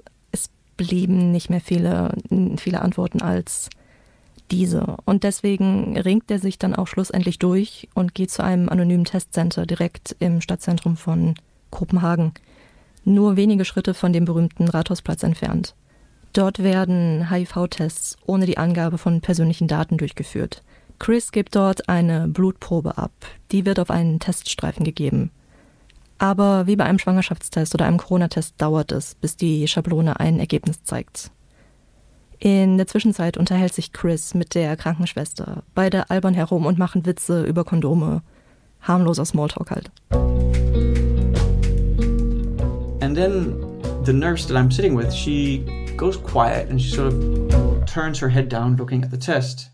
blieben 0.78 1.32
nicht 1.32 1.50
mehr 1.50 1.62
viele, 1.62 2.14
viele 2.58 2.82
Antworten 2.82 3.22
als 3.22 3.70
diese. 4.52 4.98
Und 5.06 5.24
deswegen 5.24 5.98
ringt 5.98 6.30
er 6.30 6.40
sich 6.40 6.60
dann 6.60 6.76
auch 6.76 6.88
schlussendlich 6.88 7.40
durch 7.40 7.90
und 7.94 8.14
geht 8.14 8.32
zu 8.32 8.44
einem 8.44 8.70
anonymen 8.70 9.06
Testcenter 9.06 9.66
direkt 9.66 10.16
im 10.20 10.42
Stadtzentrum 10.42 10.98
von 10.98 11.36
Kopenhagen. 11.72 12.34
Nur 13.04 13.38
wenige 13.38 13.66
Schritte 13.66 13.94
von 13.94 14.14
dem 14.14 14.26
berühmten 14.26 14.68
Rathausplatz 14.68 15.24
entfernt. 15.24 15.76
Dort 16.34 16.60
werden 16.60 17.30
HIV-Tests 17.30 18.18
ohne 18.26 18.46
die 18.46 18.58
Angabe 18.58 18.98
von 18.98 19.22
persönlichen 19.22 19.68
Daten 19.68 19.98
durchgeführt. 19.98 20.64
Chris 21.00 21.32
gibt 21.32 21.56
dort 21.56 21.90
eine 21.90 22.28
Blutprobe 22.28 22.98
ab. 22.98 23.12
Die 23.52 23.66
wird 23.66 23.80
auf 23.80 23.90
einen 23.90 24.20
Teststreifen 24.20 24.84
gegeben. 24.84 25.32
Aber 26.18 26.68
wie 26.68 26.76
bei 26.76 26.86
einem 26.86 27.00
Schwangerschaftstest 27.00 27.74
oder 27.76 27.86
einem 27.86 27.98
Corona-Test 27.98 28.56
dauert 28.58 28.92
es, 28.92 29.16
bis 29.16 29.36
die 29.36 29.68
Schablone 29.68 30.20
ein 30.20 30.40
Ergebnis 30.40 30.84
zeigt. 30.84 31.32
In 32.40 32.78
der 32.78 32.88
Zwischenzeit 32.88 33.38
unterhält 33.38 33.74
sich 33.74 33.92
Chris 33.92 34.34
mit 34.34 34.56
der 34.56 34.76
Krankenschwester. 34.76 35.64
Beide 35.74 36.10
albern 36.10 36.34
herum 36.34 36.66
und 36.66 36.78
machen 36.78 37.06
Witze 37.06 37.44
über 37.44 37.64
Kondome. 37.64 38.22
Harmloser 38.82 39.26
Smalltalk 39.26 39.72
halt. 39.72 39.92
And 43.02 43.16
then 43.16 43.56
the 44.04 44.14
nurse 44.14 44.48
that 44.48 44.56
I'm 44.58 44.72
sitting 44.72 44.96
with, 44.96 45.14
she 45.14 45.66
goes 45.98 46.18
quiet 46.18 46.70
and 46.70 46.82
she 46.82 46.90
sort 46.90 47.14
of 47.14 47.86
turns 47.86 48.20
her 48.20 48.30
head 48.30 48.50
down 48.50 48.78
looking 48.78 49.04
at 49.04 49.12
the 49.12 49.18
test. 49.18 49.72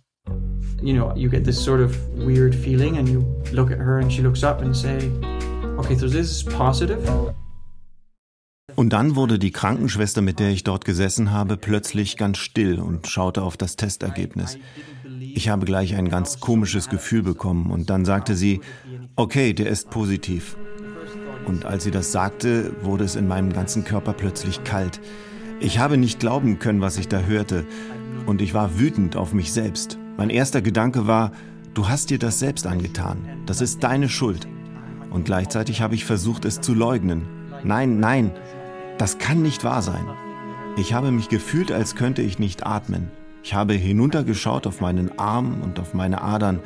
You 0.82 0.94
know, 0.94 1.14
you 1.16 1.30
get 1.30 1.44
this 1.44 1.64
sort 1.64 1.82
of 1.82 1.96
weird 2.16 2.56
feeling 2.56 2.98
and 2.98 3.08
you 3.08 3.22
look 3.52 3.72
at 3.72 3.78
her 3.78 4.00
and 4.00 4.12
she 4.12 4.22
looks 4.22 4.44
up 4.44 4.62
and 4.62 4.76
say, 4.76 5.12
okay, 5.82 5.96
so 5.96 6.08
this 6.08 6.32
is 6.32 6.44
positive. 6.44 7.00
Und 8.76 8.94
dann 8.94 9.16
wurde 9.16 9.38
die 9.38 9.52
Krankenschwester, 9.52 10.22
mit 10.22 10.40
der 10.40 10.50
ich 10.50 10.64
dort 10.64 10.86
gesessen 10.86 11.32
habe, 11.32 11.58
plötzlich 11.58 12.16
ganz 12.16 12.38
still 12.38 12.80
und 12.80 13.08
schaute 13.08 13.42
auf 13.42 13.58
das 13.58 13.76
Testergebnis. 13.76 14.58
Ich 15.20 15.50
habe 15.50 15.66
gleich 15.66 15.96
ein 15.96 16.10
ganz 16.10 16.40
komisches 16.40 16.88
Gefühl 16.88 17.22
bekommen 17.22 17.70
und 17.70 17.90
dann 17.90 18.06
sagte 18.06 18.36
sie, 18.36 18.62
okay, 19.16 19.54
der 19.54 19.68
ist 19.68 19.90
positiv. 19.90 20.56
Und 21.46 21.66
als 21.66 21.84
sie 21.84 21.92
das 21.92 22.12
sagte, 22.12 22.74
wurde 22.82 23.04
es 23.04 23.16
in 23.16 23.28
meinem 23.28 23.52
ganzen 23.52 23.84
Körper 23.84 24.14
plötzlich 24.14 24.64
kalt. 24.64 25.02
Ich 25.60 25.80
habe 25.80 25.98
nicht 25.98 26.20
glauben 26.20 26.60
können, 26.60 26.82
was 26.82 26.98
ich 26.98 27.08
da 27.08 27.22
hörte. 27.22 27.66
Und 28.26 28.42
ich 28.42 28.54
war 28.54 28.80
wütend 28.80 29.16
auf 29.16 29.34
mich 29.34 29.52
selbst. 29.52 29.98
Mein 30.18 30.30
erster 30.30 30.62
Gedanke 30.62 31.08
war, 31.08 31.32
du 31.74 31.90
hast 31.90 32.10
dir 32.10 32.20
das 32.20 32.40
selbst 32.40 32.68
angetan. 32.68 33.18
Das 33.48 33.60
ist 33.60 33.84
deine 33.84 34.08
Schuld. 34.08 34.48
Und 35.12 35.26
gleichzeitig 35.26 35.82
habe 35.82 35.94
ich 35.94 36.06
versucht, 36.06 36.46
es 36.46 36.62
zu 36.62 36.74
leugnen. 36.74 37.28
Nein, 37.64 38.00
nein, 38.00 38.32
das 38.98 39.20
kann 39.20 39.42
nicht 39.42 39.64
wahr 39.64 39.82
sein. 39.82 40.06
Ich 40.78 40.94
habe 40.94 41.12
mich 41.12 41.30
gefühlt, 41.30 41.72
als 41.72 41.96
könnte 41.96 42.22
ich 42.22 42.40
nicht 42.40 42.66
atmen. 42.66 43.12
Ich 43.44 43.54
habe 43.54 43.74
hinuntergeschaut 43.74 44.66
auf 44.66 44.82
meinen 44.82 45.20
Arm 45.20 45.62
und 45.62 45.80
auf 45.80 45.94
meine 45.94 46.22
Adern 46.22 46.62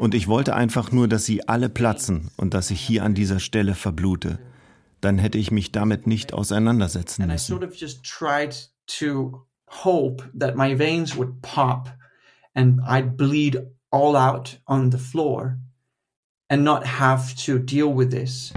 und 0.00 0.14
ich 0.14 0.28
wollte 0.28 0.56
einfach 0.56 0.92
nur, 0.92 1.08
dass 1.08 1.26
sie 1.26 1.46
alle 1.46 1.68
platzen 1.68 2.30
und 2.38 2.54
dass 2.54 2.70
ich 2.70 2.80
hier 2.80 3.04
an 3.04 3.12
dieser 3.12 3.38
Stelle 3.38 3.74
verblute. 3.74 4.38
Dann 5.02 5.18
hätte 5.18 5.36
ich 5.36 5.50
mich 5.50 5.72
damit 5.72 6.06
nicht 6.06 6.32
auseinandersetzen 6.32 7.26
müssen. 7.26 7.60
hope 9.84 10.28
that 10.36 10.56
my 10.56 10.76
veins 10.76 11.16
would 11.16 11.40
pop 11.42 11.90
and 12.54 12.80
I'd 12.80 13.16
bleed 13.16 13.60
all 13.92 14.16
out 14.16 14.60
on 14.66 14.90
the 14.90 14.98
floor 14.98 15.60
and 16.50 16.64
not 16.64 16.84
have 16.84 17.34
to 17.46 17.58
deal 17.58 17.96
with 17.96 18.10
this. 18.10 18.52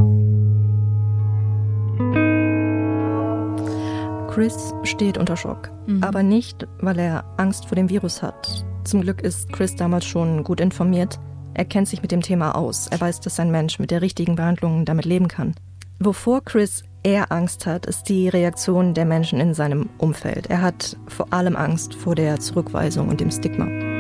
Chris 4.28 4.74
steht 4.84 5.18
unter 5.18 5.38
Schock, 5.38 5.70
mhm. 5.86 6.04
aber 6.04 6.24
nicht, 6.24 6.68
weil 6.80 6.98
er 6.98 7.24
Angst 7.38 7.68
vor 7.68 7.76
dem 7.76 7.90
Virus 7.90 8.24
hat. 8.24 8.66
Zum 8.84 9.02
Glück 9.02 9.22
ist 9.22 9.54
Chris 9.54 9.76
damals 9.76 10.06
schon 10.06 10.44
gut 10.44 10.60
informiert. 10.60 11.20
Er 11.54 11.66
kennt 11.66 11.88
sich 11.88 12.02
mit 12.02 12.12
dem 12.12 12.22
Thema 12.22 12.56
aus. 12.56 12.88
Er 12.88 13.00
weiß, 13.00 13.20
dass 13.20 13.40
ein 13.40 13.52
Mensch 13.52 13.78
mit 13.78 13.92
der 13.92 14.02
richtigen 14.02 14.36
Behandlung 14.36 14.86
damit 14.86 15.06
leben 15.06 15.28
kann. 15.28 15.54
Wovor 16.00 16.44
Chris 16.44 16.84
eher 17.04 17.32
Angst 17.32 17.68
hat, 17.68 17.86
ist 17.86 18.10
die 18.10 18.28
Reaktion 18.28 18.96
der 18.96 19.06
Menschen 19.06 19.40
in 19.40 19.54
seinem 19.54 19.90
Umfeld. 20.00 20.48
Er 20.48 20.62
hat 20.62 20.98
vor 21.08 21.32
allem 21.32 21.56
Angst 21.56 21.94
vor 21.94 22.16
der 22.16 22.40
Zurückweisung 22.40 23.10
und 23.10 23.22
dem 23.22 23.30
Stigma. 23.30 23.93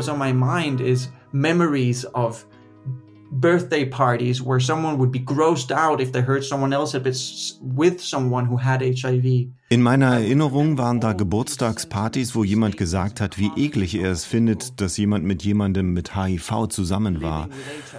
Was 0.00 0.08
on 0.08 0.18
my 0.18 0.32
mind 0.32 0.80
is 0.80 1.10
memories 1.30 2.06
of 2.14 2.46
birthday 3.32 3.84
parties 3.84 4.40
where 4.40 4.58
someone 4.58 4.96
would 4.96 5.12
be 5.12 5.20
grossed 5.20 5.70
out 5.70 6.00
if 6.00 6.10
they 6.10 6.22
heard 6.22 6.42
someone 6.42 6.72
else 6.72 6.94
had 6.94 7.02
been 7.02 7.14
with 7.60 8.00
someone 8.00 8.46
who 8.46 8.56
had 8.56 8.80
HIV. 8.80 9.50
In 9.68 9.82
meiner 9.82 10.06
Erinnerung 10.06 10.78
waren 10.78 11.00
da 11.00 11.12
Geburtstagspartys, 11.12 12.34
wo 12.34 12.44
jemand 12.44 12.78
gesagt 12.78 13.20
hat, 13.20 13.38
wie 13.38 13.50
eklig 13.56 13.94
er 13.94 14.10
es 14.10 14.24
findet, 14.24 14.80
dass 14.80 14.96
jemand 14.96 15.26
mit 15.26 15.42
jemandem 15.42 15.92
mit 15.92 16.16
HIV 16.16 16.68
zusammen 16.70 17.20
war. 17.20 17.50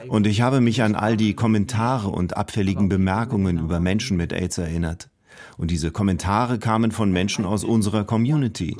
Und 0.07 0.25
ich 0.25 0.41
habe 0.41 0.59
mich 0.59 0.81
an 0.81 0.95
all 0.95 1.15
die 1.17 1.35
Kommentare 1.35 2.09
und 2.09 2.35
abfälligen 2.35 2.89
Bemerkungen 2.89 3.59
über 3.59 3.79
Menschen 3.79 4.17
mit 4.17 4.33
AIDS 4.33 4.57
erinnert. 4.57 5.11
Und 5.57 5.69
diese 5.69 5.91
Kommentare 5.91 6.57
kamen 6.57 6.91
von 6.91 7.11
Menschen 7.11 7.45
aus 7.45 7.63
unserer 7.63 8.05
Community. 8.05 8.75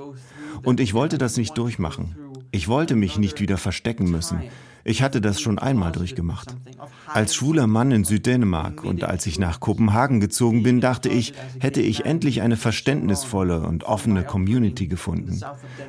Und 0.63 0.79
ich 0.79 0.95
wollte 0.95 1.19
das 1.19 1.37
nicht 1.37 1.55
durchmachen. 1.55 2.15
Ich 2.51 2.67
wollte 2.67 2.95
mich 2.95 3.17
nicht 3.17 3.39
wieder 3.39 3.57
verstecken 3.57 4.11
müssen. 4.11 4.41
Ich 4.83 5.03
hatte 5.03 5.21
das 5.21 5.39
schon 5.39 5.59
einmal 5.59 5.91
durchgemacht. 5.91 6.55
Als 7.05 7.35
schwuler 7.35 7.67
Mann 7.67 7.91
in 7.91 8.03
Süddänemark 8.03 8.83
und 8.83 9.03
als 9.03 9.25
ich 9.27 9.37
nach 9.37 9.59
Kopenhagen 9.59 10.19
gezogen 10.19 10.63
bin, 10.63 10.81
dachte 10.81 11.07
ich, 11.07 11.33
hätte 11.59 11.81
ich 11.81 12.05
endlich 12.05 12.41
eine 12.41 12.57
verständnisvolle 12.57 13.61
und 13.61 13.83
offene 13.83 14.23
Community 14.23 14.87
gefunden. 14.87 15.39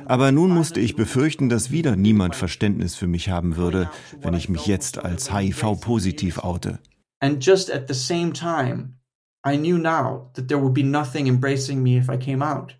Aber 0.05 0.31
nun 0.31 0.51
musste 0.51 0.79
ich 0.79 0.95
befürchten, 0.95 1.49
dass 1.49 1.71
wieder 1.71 1.95
niemand 1.95 2.35
Verständnis 2.35 2.95
für 2.95 3.07
mich 3.07 3.29
haben 3.29 3.55
würde, 3.55 3.89
wenn 4.21 4.35
ich 4.35 4.47
mich 4.47 4.67
jetzt 4.67 5.03
als 5.03 5.33
HIV-positiv 5.33 6.39
oute. 6.39 6.79
And 7.19 7.43
just 7.43 7.71
at 7.71 7.87
the 7.87 7.95
same 7.95 8.33
time, 8.33 8.99
I 9.45 9.57
knew 9.57 9.77
now 9.77 10.29
that 10.35 10.49
there 10.49 10.61
would 10.61 10.73
be 10.73 10.83
nothing 10.83 11.27
embracing 11.27 11.81
me 11.81 11.97
if 11.97 12.09
I 12.09 12.17
came 12.17 12.43
out 12.43 12.77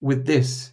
with 0.00 0.24
this. 0.24 0.71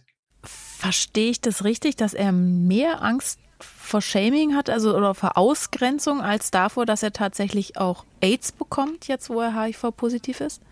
Verstehe 0.80 1.30
ich 1.30 1.42
das 1.42 1.64
richtig, 1.64 1.96
dass 1.96 2.14
er 2.14 2.32
mehr 2.32 3.02
Angst 3.02 3.38
vor 3.58 4.00
Shaming 4.00 4.54
hat, 4.54 4.70
also 4.70 4.96
oder 4.96 5.14
vor 5.14 5.36
Ausgrenzung, 5.36 6.22
als 6.22 6.50
davor, 6.50 6.86
dass 6.86 7.02
er 7.02 7.12
tatsächlich 7.12 7.76
auch 7.76 8.06
AIDS 8.22 8.50
bekommt, 8.50 9.06
jetzt 9.06 9.28
wo 9.28 9.42
er 9.42 9.54
HIV-positiv 9.54 10.40
ist? 10.40 10.62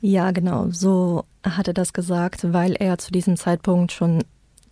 Ja, 0.00 0.30
genau. 0.30 0.68
So 0.70 1.24
hat 1.42 1.66
er 1.66 1.74
das 1.74 1.92
gesagt, 1.92 2.52
weil 2.52 2.76
er 2.78 2.98
zu 2.98 3.10
diesem 3.10 3.36
Zeitpunkt 3.36 3.90
schon 3.90 4.22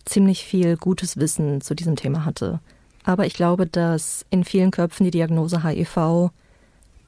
ziemlich 0.05 0.45
viel 0.45 0.77
gutes 0.77 1.17
Wissen 1.17 1.59
zu 1.59 1.75
diesem 1.75 1.97
Thema 1.97 2.23
hatte. 2.23 2.61
Aber 3.03 3.25
ich 3.25 3.33
glaube, 3.33 3.67
dass 3.67 4.25
in 4.29 4.45
vielen 4.45 4.71
Köpfen 4.71 5.03
die 5.03 5.11
Diagnose 5.11 5.65
HIV 5.65 6.31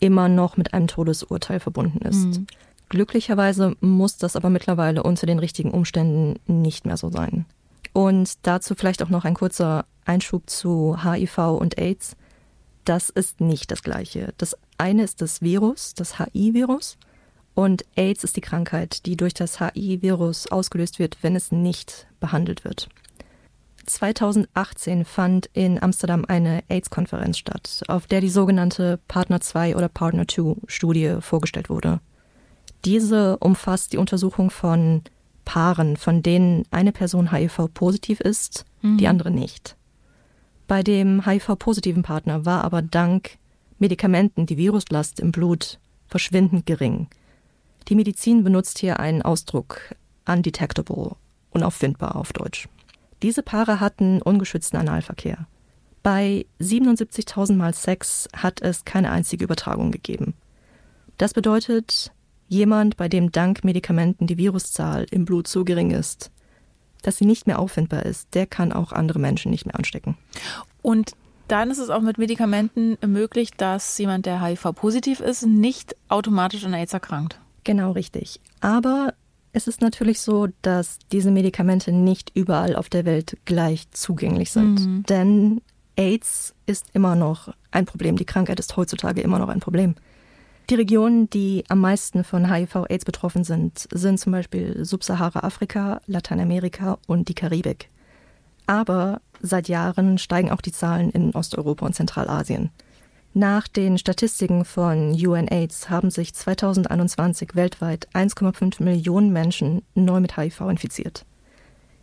immer 0.02 0.28
noch 0.28 0.58
mit 0.58 0.74
einem 0.74 0.88
Todesurteil 0.88 1.62
verbunden 1.62 2.00
ist. 2.00 2.26
Mhm. 2.26 2.48
Glücklicherweise 2.90 3.78
muss 3.80 4.18
das 4.18 4.36
aber 4.36 4.50
mittlerweile 4.50 5.02
unter 5.02 5.28
den 5.28 5.40
richtigen 5.40 5.72
Umständen 5.72 6.42
nicht 6.46 6.86
mehr 6.86 6.98
so 6.98 7.10
sein. 7.10 7.46
Und 8.00 8.48
dazu 8.48 8.76
vielleicht 8.76 9.04
auch 9.04 9.10
noch 9.10 9.26
ein 9.26 9.34
kurzer 9.34 9.86
Einschub 10.06 10.50
zu 10.50 11.04
HIV 11.04 11.38
und 11.60 11.78
AIDS. 11.78 12.16
Das 12.86 13.10
ist 13.10 13.42
nicht 13.42 13.72
das 13.72 13.84
gleiche. 13.84 14.34
Das 14.38 14.56
eine 14.78 15.04
ist 15.04 15.22
das 15.22 15.42
Virus, 15.42 15.96
das 15.96 16.18
HI-Virus, 16.18 16.98
und 17.56 17.84
AIDS 17.98 18.24
ist 18.24 18.38
die 18.38 18.42
Krankheit, 18.42 19.06
die 19.06 19.18
durch 19.18 19.34
das 19.34 19.60
HI-Virus 19.60 20.48
ausgelöst 20.48 20.98
wird, 20.98 21.18
wenn 21.24 21.36
es 21.36 21.52
nicht 21.52 22.08
behandelt 22.22 22.64
wird. 22.64 22.88
2018 23.86 25.04
fand 25.04 25.48
in 25.52 25.84
Amsterdam 25.84 26.24
eine 26.26 26.64
AIDS-Konferenz 26.70 27.38
statt, 27.38 27.84
auf 27.90 28.08
der 28.08 28.22
die 28.22 28.30
sogenannte 28.30 28.98
Partner 29.10 29.42
2 29.42 29.76
oder 29.76 29.90
Partner 29.90 30.26
2 30.26 30.56
Studie 30.68 31.18
vorgestellt 31.20 31.70
wurde. 31.70 32.00
Diese 32.86 33.36
umfasst 33.40 33.92
die 33.92 33.98
Untersuchung 33.98 34.52
von 34.52 35.02
Paaren, 35.50 35.98
von 35.98 36.22
denen 36.22 36.64
eine 36.70 36.92
Person 36.92 37.32
HIV-positiv 37.32 38.20
ist, 38.20 38.66
mhm. 38.84 39.00
die 39.00 39.08
andere 39.08 39.32
nicht. 39.32 39.76
Bei 40.68 40.84
dem 40.84 41.26
HIV-positiven 41.26 42.04
Partner 42.04 42.46
war 42.46 42.64
aber 42.64 42.84
dank 42.84 43.40
Medikamenten 43.80 44.46
die 44.46 44.58
Viruslast 44.58 45.20
im 45.20 45.32
Blut 45.32 45.80
verschwindend 46.06 46.68
gering. 46.68 47.08
Die 47.88 47.96
Medizin 47.96 48.44
benutzt 48.44 48.78
hier 48.78 49.00
einen 49.00 49.24
Ausdruck 49.24 49.96
undetectable, 50.28 51.16
unauffindbar 51.50 52.16
auf 52.16 52.32
Deutsch. 52.32 52.70
Diese 53.24 53.42
Paare 53.42 53.80
hatten 53.80 54.22
ungeschützten 54.22 54.78
Analverkehr. 54.78 55.48
Bei 56.04 56.46
77.000 56.62 57.56
Mal 57.56 57.74
Sex 57.74 58.28
hat 58.36 58.62
es 58.62 58.86
keine 58.86 59.10
einzige 59.10 59.46
Übertragung 59.46 59.90
gegeben. 59.90 60.36
Das 61.18 61.34
bedeutet, 61.34 62.12
jemand, 62.50 62.98
bei 62.98 63.08
dem 63.08 63.32
dank 63.32 63.64
Medikamenten 63.64 64.28
die 64.28 64.38
Viruszahl 64.38 65.06
im 65.12 65.24
Blut 65.24 65.48
so 65.48 65.64
gering 65.64 65.92
ist, 65.92 66.32
dass 67.02 67.18
sie 67.18 67.26
nicht 67.26 67.48
mehr 67.48 67.60
auffindbar 67.60 68.06
ist, 68.06 68.34
der 68.34 68.46
kann 68.46 68.74
auch 68.74 68.92
andere 68.92 69.20
Menschen 69.20 69.52
nicht 69.52 69.66
mehr 69.66 69.76
anstecken. 69.76 70.18
Und 70.82 71.14
dann 71.48 71.72
ist 71.72 71.78
es 71.78 71.90
auch 71.90 72.02
mit 72.02 72.18
Medikamenten 72.18 72.98
möglich, 73.06 73.52
dass 73.52 73.98
jemand, 73.98 74.26
der 74.26 74.44
HIV-positiv 74.44 75.20
ist, 75.20 75.46
nicht 75.46 75.96
automatisch 76.10 76.66
an 76.66 76.74
AIDS 76.74 76.94
erkrankt. 76.94 77.40
Genau 77.64 77.92
richtig. 77.92 78.40
Aber 78.62 79.14
es 79.52 79.68
ist 79.68 79.82
natürlich 79.82 80.22
so, 80.22 80.48
dass 80.62 81.00
diese 81.12 81.32
Medikamente 81.32 81.92
nicht 81.92 82.32
überall 82.36 82.76
auf 82.76 82.90
der 82.90 83.06
Welt 83.06 83.38
gleich 83.46 83.90
zugänglich 83.92 84.52
sind. 84.52 84.80
Mhm. 84.80 85.04
Denn 85.04 85.62
AIDS 85.96 86.54
ist 86.66 86.86
immer 86.94 87.16
noch 87.16 87.54
ein 87.72 87.86
Problem. 87.86 88.16
Die 88.16 88.26
Krankheit 88.26 88.60
ist 88.60 88.78
heutzutage 88.78 89.22
immer 89.22 89.40
noch 89.40 89.50
ein 89.50 89.60
Problem. 89.60 89.96
Die 90.70 90.76
Regionen, 90.76 91.28
die 91.32 91.64
am 91.68 91.80
meisten 91.80 92.24
von 92.24 92.54
HIV-AIDS 92.54 93.04
betroffen 93.04 93.44
sind, 93.44 93.88
sind 93.92 94.20
zum 94.20 94.32
Beispiel 94.32 94.86
Subsahara-Afrika, 94.86 96.00
Lateinamerika 96.06 97.00
und 97.08 97.28
die 97.28 97.34
Karibik. 97.34 97.90
Aber 98.68 99.20
seit 99.42 99.68
Jahren 99.68 100.20
steigen 100.20 100.52
auch 100.52 100.62
die 100.62 100.72
Zahlen 100.72 101.10
in 101.10 101.32
Osteuropa 101.32 101.88
und 101.88 101.96
Zentralasien. 101.96 102.70
Nach 103.34 103.68
den 103.68 103.98
Statistiken 103.98 104.64
von 104.64 105.14
UNAIDS 105.14 105.90
haben 105.90 106.12
sich 106.12 106.36
2021 106.36 107.56
weltweit 107.56 108.08
1,5 108.14 108.84
Millionen 108.84 109.34
Menschen 109.34 109.82
neu 109.96 110.20
mit 110.20 110.38
HIV 110.38 110.62
infiziert. 110.62 111.26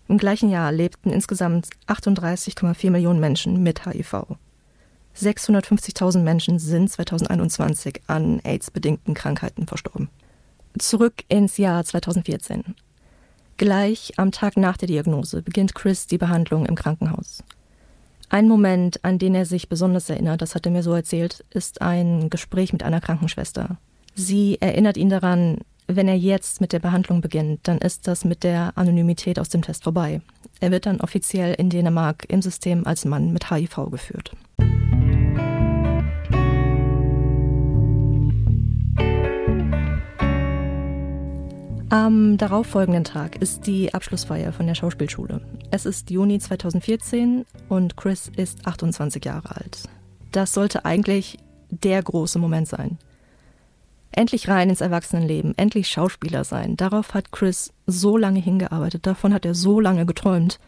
Im 0.09 0.19
gleichen 0.19 0.51
Jahr 0.51 0.73
lebten 0.73 1.11
insgesamt 1.11 1.69
38,4 1.87 2.91
Millionen 2.91 3.21
Menschen 3.21 3.63
mit 3.63 3.87
HIV. 3.87 4.25
650.000 5.17 6.19
Menschen 6.21 6.59
sind 6.59 6.91
2021 6.91 8.03
an 8.07 8.41
AIDS-bedingten 8.45 9.15
Krankheiten 9.15 9.67
verstorben. 9.67 10.09
Zurück 10.79 11.25
ins 11.29 11.57
Jahr 11.57 11.85
2014. 11.85 12.75
Gleich 13.57 14.13
am 14.19 14.33
Tag 14.33 14.59
nach 14.59 14.77
der 14.77 14.89
Diagnose 14.89 15.41
beginnt 15.41 15.75
Chris 15.75 16.07
die 16.07 16.19
Behandlung 16.19 16.67
im 16.67 16.75
Krankenhaus. 16.75 17.43
Ein 18.29 18.49
Moment, 18.49 19.03
an 19.05 19.19
den 19.19 19.35
er 19.35 19.47
sich 19.47 19.69
besonders 19.69 20.11
erinnert, 20.11 20.43
das 20.43 20.55
hat 20.55 20.67
er 20.67 20.73
mir 20.73 20.83
so 20.83 20.93
erzählt, 20.93 21.45
ist 21.51 21.81
ein 21.81 22.29
Gespräch 22.29 22.73
mit 22.73 22.83
einer 22.83 23.01
Krankenschwester. 23.01 23.79
Sie 24.15 24.59
erinnert 24.61 24.97
ihn 24.97 25.09
daran, 25.09 25.59
wenn 25.87 26.09
er 26.09 26.17
jetzt 26.17 26.61
mit 26.61 26.73
der 26.73 26.81
Behandlung 26.81 27.21
beginnt, 27.21 27.61
dann 27.63 27.79
ist 27.79 28.09
das 28.09 28.25
mit 28.25 28.43
der 28.43 28.73
Anonymität 28.75 29.39
aus 29.39 29.49
dem 29.49 29.63
Test 29.63 29.85
vorbei. 29.85 30.21
Er 30.61 30.71
wird 30.71 30.87
dann 30.87 31.01
offiziell 31.01 31.55
in 31.55 31.71
Dänemark 31.71 32.25
im 32.29 32.43
System 32.43 32.87
als 32.87 33.05
Mann 33.05 33.33
mit 33.33 33.51
HIV 33.51 33.91
geführt. 33.91 34.33
Am 41.89 42.37
darauffolgenden 42.37 43.05
Tag 43.05 43.41
ist 43.41 43.69
die 43.69 43.95
Abschlussfeier 43.95 44.53
von 44.53 44.67
der 44.67 44.75
Schauspielschule. 44.75 45.41
Es 45.71 45.87
ist 45.87 46.11
Juni 46.11 46.41
2014 46.41 47.47
und 47.69 47.97
Chris 47.97 48.29
ist 48.35 48.67
28 48.67 49.25
Jahre 49.25 49.55
alt. 49.55 49.85
Das 50.33 50.53
sollte 50.53 50.85
eigentlich 50.85 51.39
der 51.71 52.03
große 52.03 52.41
Moment 52.41 52.67
sein. 52.67 52.99
Endlich 54.11 54.49
rein 54.49 54.69
ins 54.69 54.81
Erwachsenenleben, 54.81 55.57
endlich 55.57 55.87
Schauspieler 55.87 56.43
sein. 56.43 56.77
Darauf 56.77 57.15
hat 57.15 57.31
Chris 57.31 57.73
so 57.87 58.17
lange 58.17 58.41
hingearbeitet, 58.41 59.07
davon 59.07 59.33
hat 59.33 59.45
er 59.45 59.55
so 59.55 59.79
lange 59.79 60.07
geträumt. 60.07 60.59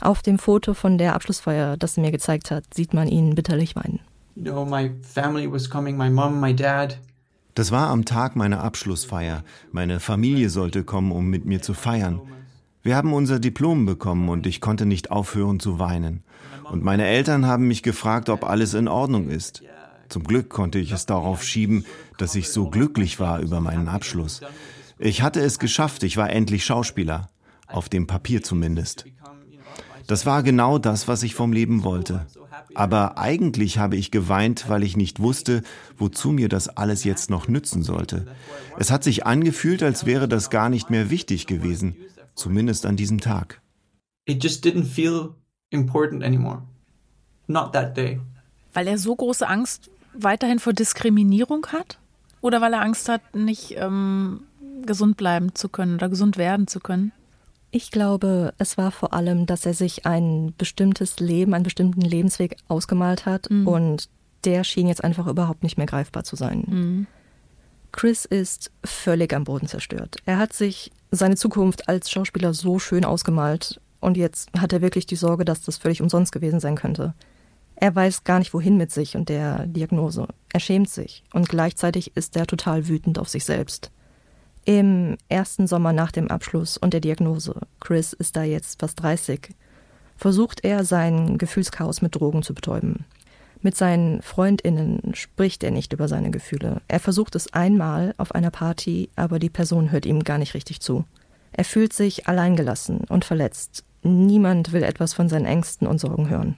Auf 0.00 0.22
dem 0.22 0.38
Foto 0.38 0.72
von 0.72 0.96
der 0.96 1.14
Abschlussfeier, 1.14 1.76
das 1.76 1.98
er 1.98 2.04
mir 2.04 2.10
gezeigt 2.12 2.50
hat, 2.50 2.64
sieht 2.72 2.94
man 2.94 3.08
ihn 3.08 3.34
bitterlich 3.34 3.76
weinen. 3.76 4.00
You 4.34 4.52
know, 4.52 4.64
my 4.64 4.92
family 5.02 5.50
was 5.50 5.68
coming, 5.68 5.98
my 5.98 6.08
mom, 6.08 6.40
my 6.40 6.54
dad. 6.54 6.98
Das 7.56 7.72
war 7.72 7.88
am 7.88 8.04
Tag 8.04 8.36
meiner 8.36 8.62
Abschlussfeier. 8.62 9.42
Meine 9.72 9.98
Familie 9.98 10.50
sollte 10.50 10.84
kommen, 10.84 11.10
um 11.10 11.28
mit 11.28 11.46
mir 11.46 11.62
zu 11.62 11.72
feiern. 11.72 12.20
Wir 12.82 12.96
haben 12.96 13.14
unser 13.14 13.40
Diplom 13.40 13.86
bekommen 13.86 14.28
und 14.28 14.46
ich 14.46 14.60
konnte 14.60 14.84
nicht 14.84 15.10
aufhören 15.10 15.58
zu 15.58 15.78
weinen. 15.78 16.22
Und 16.70 16.84
meine 16.84 17.06
Eltern 17.06 17.46
haben 17.46 17.66
mich 17.66 17.82
gefragt, 17.82 18.28
ob 18.28 18.44
alles 18.44 18.74
in 18.74 18.88
Ordnung 18.88 19.30
ist. 19.30 19.62
Zum 20.10 20.24
Glück 20.24 20.50
konnte 20.50 20.78
ich 20.78 20.92
es 20.92 21.06
darauf 21.06 21.42
schieben, 21.42 21.86
dass 22.18 22.34
ich 22.34 22.50
so 22.50 22.68
glücklich 22.68 23.20
war 23.20 23.40
über 23.40 23.62
meinen 23.62 23.88
Abschluss. 23.88 24.42
Ich 24.98 25.22
hatte 25.22 25.40
es 25.40 25.58
geschafft, 25.58 26.02
ich 26.02 26.18
war 26.18 26.28
endlich 26.28 26.62
Schauspieler, 26.62 27.30
auf 27.68 27.88
dem 27.88 28.06
Papier 28.06 28.42
zumindest. 28.42 29.06
Das 30.06 30.26
war 30.26 30.42
genau 30.42 30.76
das, 30.76 31.08
was 31.08 31.22
ich 31.22 31.34
vom 31.34 31.54
Leben 31.54 31.84
wollte. 31.84 32.26
Aber 32.74 33.18
eigentlich 33.18 33.78
habe 33.78 33.96
ich 33.96 34.10
geweint, 34.10 34.68
weil 34.68 34.82
ich 34.82 34.96
nicht 34.96 35.20
wusste, 35.20 35.62
wozu 35.96 36.30
mir 36.30 36.48
das 36.48 36.68
alles 36.68 37.04
jetzt 37.04 37.30
noch 37.30 37.48
nützen 37.48 37.82
sollte. 37.82 38.26
Es 38.78 38.90
hat 38.90 39.04
sich 39.04 39.26
angefühlt, 39.26 39.82
als 39.82 40.06
wäre 40.06 40.28
das 40.28 40.50
gar 40.50 40.68
nicht 40.68 40.90
mehr 40.90 41.10
wichtig 41.10 41.46
gewesen, 41.46 41.96
zumindest 42.34 42.86
an 42.86 42.96
diesem 42.96 43.20
Tag. 43.20 43.60
It 44.26 44.42
just 44.42 44.64
didn't 44.64 44.84
feel 44.84 45.30
important 45.70 46.22
anymore. 46.22 46.62
Not 47.46 47.72
that 47.72 47.96
day. 47.96 48.20
Weil 48.74 48.88
er 48.88 48.98
so 48.98 49.14
große 49.14 49.48
Angst 49.48 49.90
weiterhin 50.12 50.58
vor 50.58 50.72
Diskriminierung 50.72 51.66
hat? 51.68 51.98
Oder 52.40 52.60
weil 52.60 52.72
er 52.72 52.82
Angst 52.82 53.08
hat, 53.08 53.34
nicht 53.34 53.76
ähm, 53.76 54.42
gesund 54.84 55.16
bleiben 55.16 55.54
zu 55.54 55.68
können 55.68 55.94
oder 55.94 56.08
gesund 56.08 56.36
werden 56.36 56.66
zu 56.66 56.80
können? 56.80 57.12
Ich 57.76 57.90
glaube, 57.90 58.54
es 58.56 58.78
war 58.78 58.90
vor 58.90 59.12
allem, 59.12 59.44
dass 59.44 59.66
er 59.66 59.74
sich 59.74 60.06
ein 60.06 60.54
bestimmtes 60.56 61.20
Leben, 61.20 61.52
einen 61.52 61.62
bestimmten 61.62 62.00
Lebensweg 62.00 62.56
ausgemalt 62.68 63.26
hat 63.26 63.50
mhm. 63.50 63.68
und 63.68 64.08
der 64.44 64.64
schien 64.64 64.88
jetzt 64.88 65.04
einfach 65.04 65.26
überhaupt 65.26 65.62
nicht 65.62 65.76
mehr 65.76 65.86
greifbar 65.86 66.24
zu 66.24 66.36
sein. 66.36 66.64
Mhm. 66.66 67.06
Chris 67.92 68.24
ist 68.24 68.70
völlig 68.82 69.34
am 69.34 69.44
Boden 69.44 69.68
zerstört. 69.68 70.16
Er 70.24 70.38
hat 70.38 70.54
sich 70.54 70.90
seine 71.10 71.36
Zukunft 71.36 71.86
als 71.86 72.10
Schauspieler 72.10 72.54
so 72.54 72.78
schön 72.78 73.04
ausgemalt 73.04 73.78
und 74.00 74.16
jetzt 74.16 74.50
hat 74.58 74.72
er 74.72 74.80
wirklich 74.80 75.04
die 75.04 75.16
Sorge, 75.16 75.44
dass 75.44 75.60
das 75.60 75.76
völlig 75.76 76.00
umsonst 76.00 76.32
gewesen 76.32 76.60
sein 76.60 76.76
könnte. 76.76 77.12
Er 77.74 77.94
weiß 77.94 78.24
gar 78.24 78.38
nicht, 78.38 78.54
wohin 78.54 78.78
mit 78.78 78.90
sich 78.90 79.18
und 79.18 79.28
der 79.28 79.66
Diagnose. 79.66 80.28
Er 80.50 80.60
schämt 80.60 80.88
sich 80.88 81.24
und 81.34 81.50
gleichzeitig 81.50 82.16
ist 82.16 82.36
er 82.36 82.46
total 82.46 82.88
wütend 82.88 83.18
auf 83.18 83.28
sich 83.28 83.44
selbst. 83.44 83.90
Im 84.66 85.16
ersten 85.28 85.68
Sommer 85.68 85.92
nach 85.92 86.10
dem 86.10 86.28
Abschluss 86.28 86.76
und 86.76 86.92
der 86.92 86.98
Diagnose, 86.98 87.54
Chris 87.78 88.12
ist 88.12 88.34
da 88.34 88.42
jetzt 88.42 88.80
fast 88.80 89.00
30, 89.00 89.50
versucht 90.16 90.64
er 90.64 90.84
sein 90.84 91.38
Gefühlschaos 91.38 92.02
mit 92.02 92.16
Drogen 92.16 92.42
zu 92.42 92.52
betäuben. 92.52 93.04
Mit 93.62 93.76
seinen 93.76 94.22
Freundinnen 94.22 95.14
spricht 95.14 95.62
er 95.62 95.70
nicht 95.70 95.92
über 95.92 96.08
seine 96.08 96.32
Gefühle. 96.32 96.82
Er 96.88 96.98
versucht 96.98 97.36
es 97.36 97.52
einmal 97.54 98.12
auf 98.16 98.34
einer 98.34 98.50
Party, 98.50 99.08
aber 99.14 99.38
die 99.38 99.50
Person 99.50 99.92
hört 99.92 100.04
ihm 100.04 100.24
gar 100.24 100.38
nicht 100.38 100.54
richtig 100.54 100.80
zu. 100.80 101.04
Er 101.52 101.64
fühlt 101.64 101.92
sich 101.92 102.26
alleingelassen 102.26 103.02
und 103.08 103.24
verletzt. 103.24 103.84
Niemand 104.02 104.72
will 104.72 104.82
etwas 104.82 105.14
von 105.14 105.28
seinen 105.28 105.46
Ängsten 105.46 105.86
und 105.86 106.00
Sorgen 106.00 106.28
hören. 106.28 106.56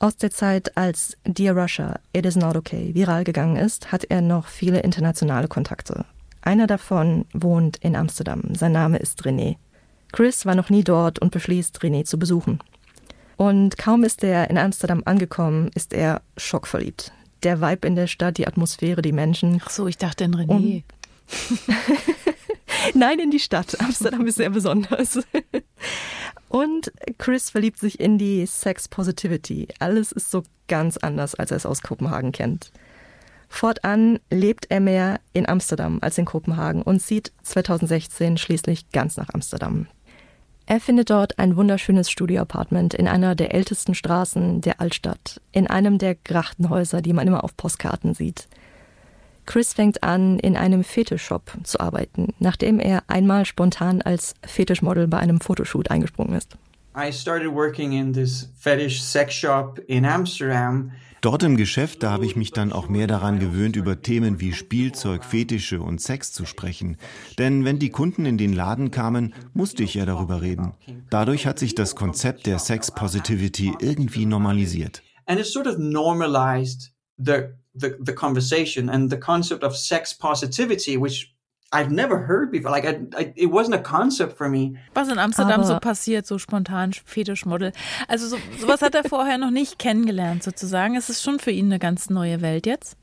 Aus 0.00 0.18
der 0.18 0.30
Zeit, 0.30 0.76
als 0.76 1.16
Dear 1.24 1.56
Russia, 1.56 1.98
It 2.12 2.26
Is 2.26 2.36
Not 2.36 2.56
Okay 2.56 2.94
viral 2.94 3.24
gegangen 3.24 3.56
ist, 3.56 3.90
hat 3.90 4.04
er 4.04 4.20
noch 4.20 4.48
viele 4.48 4.80
internationale 4.80 5.48
Kontakte. 5.48 6.04
Einer 6.42 6.66
davon 6.66 7.26
wohnt 7.32 7.76
in 7.78 7.96
Amsterdam. 7.96 8.42
Sein 8.54 8.72
Name 8.72 8.98
ist 8.98 9.22
René. 9.22 9.56
Chris 10.12 10.46
war 10.46 10.54
noch 10.54 10.70
nie 10.70 10.84
dort 10.84 11.18
und 11.18 11.30
beschließt, 11.30 11.78
René 11.80 12.04
zu 12.04 12.18
besuchen. 12.18 12.60
Und 13.36 13.78
kaum 13.78 14.04
ist 14.04 14.22
er 14.24 14.50
in 14.50 14.58
Amsterdam 14.58 15.02
angekommen, 15.04 15.70
ist 15.74 15.92
er 15.92 16.22
schockverliebt. 16.36 17.12
Der 17.42 17.60
Vibe 17.60 17.86
in 17.86 17.96
der 17.96 18.06
Stadt, 18.06 18.36
die 18.36 18.46
Atmosphäre, 18.46 19.00
die 19.00 19.12
Menschen. 19.12 19.62
Ach 19.64 19.70
so, 19.70 19.86
ich 19.86 19.96
dachte 19.96 20.24
in 20.24 20.34
René. 20.34 20.82
Nein, 22.94 23.18
in 23.18 23.30
die 23.30 23.38
Stadt. 23.38 23.80
Amsterdam 23.80 24.26
ist 24.26 24.36
sehr 24.36 24.50
besonders. 24.50 25.20
Und 26.48 26.92
Chris 27.18 27.50
verliebt 27.50 27.78
sich 27.78 28.00
in 28.00 28.18
die 28.18 28.44
Sex 28.44 28.88
Positivity. 28.88 29.68
Alles 29.78 30.12
ist 30.12 30.30
so 30.30 30.42
ganz 30.68 30.96
anders, 30.96 31.34
als 31.34 31.50
er 31.50 31.56
es 31.56 31.66
aus 31.66 31.82
Kopenhagen 31.82 32.32
kennt. 32.32 32.72
Fortan 33.52 34.20
lebt 34.30 34.70
er 34.70 34.80
mehr 34.80 35.20
in 35.34 35.46
Amsterdam 35.46 35.98
als 36.00 36.16
in 36.16 36.24
Kopenhagen 36.24 36.80
und 36.80 37.00
zieht 37.00 37.32
2016 37.42 38.38
schließlich 38.38 38.90
ganz 38.90 39.18
nach 39.18 39.28
Amsterdam. 39.34 39.86
Er 40.64 40.80
findet 40.80 41.10
dort 41.10 41.38
ein 41.38 41.56
wunderschönes 41.56 42.10
Studioapartment 42.10 42.94
in 42.94 43.08
einer 43.08 43.34
der 43.34 43.52
ältesten 43.52 43.94
Straßen 43.94 44.60
der 44.60 44.80
Altstadt, 44.80 45.42
in 45.50 45.66
einem 45.66 45.98
der 45.98 46.14
Grachtenhäuser, 46.14 47.02
die 47.02 47.12
man 47.12 47.26
immer 47.26 47.42
auf 47.42 47.56
Postkarten 47.56 48.14
sieht. 48.14 48.48
Chris 49.46 49.74
fängt 49.74 50.04
an, 50.04 50.38
in 50.38 50.56
einem 50.56 50.84
Fetischshop 50.84 51.52
zu 51.64 51.80
arbeiten, 51.80 52.34
nachdem 52.38 52.78
er 52.78 53.02
einmal 53.08 53.44
spontan 53.46 54.00
als 54.00 54.34
Fetischmodel 54.46 55.08
bei 55.08 55.18
einem 55.18 55.40
Fotoshoot 55.40 55.90
eingesprungen 55.90 56.36
ist. 56.36 56.56
I 56.96 57.12
started 57.12 57.54
working 57.54 57.92
in 57.92 58.12
this 58.12 58.48
fetish 58.58 59.00
sex 59.00 59.34
shop 59.34 59.78
in 59.86 60.04
Amsterdam. 60.04 60.90
Dort 61.20 61.42
im 61.42 61.56
Geschäft, 61.56 62.02
da 62.02 62.10
habe 62.10 62.24
ich 62.24 62.34
mich 62.34 62.50
dann 62.50 62.72
auch 62.72 62.88
mehr 62.88 63.06
daran 63.06 63.38
gewöhnt, 63.38 63.76
über 63.76 64.00
Themen 64.00 64.40
wie 64.40 64.52
Spielzeug, 64.52 65.22
Fetische 65.24 65.82
und 65.82 66.00
Sex 66.00 66.32
zu 66.32 66.46
sprechen. 66.46 66.96
Denn 67.38 67.64
wenn 67.64 67.78
die 67.78 67.90
Kunden 67.90 68.24
in 68.24 68.38
den 68.38 68.54
Laden 68.54 68.90
kamen, 68.90 69.34
musste 69.52 69.82
ich 69.82 69.94
ja 69.94 70.06
darüber 70.06 70.40
reden. 70.40 70.72
Dadurch 71.10 71.46
hat 71.46 71.58
sich 71.58 71.74
das 71.74 71.94
Konzept 71.94 72.46
der 72.46 72.58
Sex 72.58 72.90
Positivity 72.90 73.74
irgendwie 73.80 74.26
normalisiert. 74.26 75.02
And 75.26 75.38
it 75.38 75.46
sort 75.46 75.66
of 75.66 75.78
normalized 75.78 76.90
the, 77.18 77.50
the, 77.74 77.92
the 78.04 78.14
conversation 78.14 78.88
and 78.88 79.10
the 79.10 79.18
concept 79.18 79.62
of 79.62 79.76
sex 79.76 80.12
positivity, 80.12 81.00
which 81.00 81.36
I've 81.72 81.90
never 81.90 82.26
heard 82.26 82.50
before. 82.50 82.72
Like, 82.72 82.84
I, 82.84 82.98
I, 83.16 83.32
it 83.36 83.46
wasn't 83.46 83.74
a 83.74 83.82
concept 83.82 84.36
for 84.36 84.48
me. 84.48 84.76
Was 84.94 85.08
in 85.08 85.18
Amsterdam 85.18 85.60
Aber 85.60 85.64
so 85.64 85.78
passiert, 85.78 86.26
so 86.26 86.38
spontan 86.38 86.92
Fetischmodel. 86.92 87.72
Also 88.08 88.26
so, 88.26 88.38
sowas 88.58 88.82
hat 88.82 88.94
er 88.94 89.04
vorher 89.08 89.38
noch 89.38 89.50
nicht 89.50 89.78
kennengelernt 89.78 90.42
sozusagen. 90.42 90.96
Es 90.96 91.08
ist 91.08 91.22
schon 91.22 91.38
für 91.38 91.52
ihn 91.52 91.66
eine 91.66 91.78
ganz 91.78 92.10
neue 92.10 92.40
Welt 92.40 92.66
jetzt. 92.66 92.96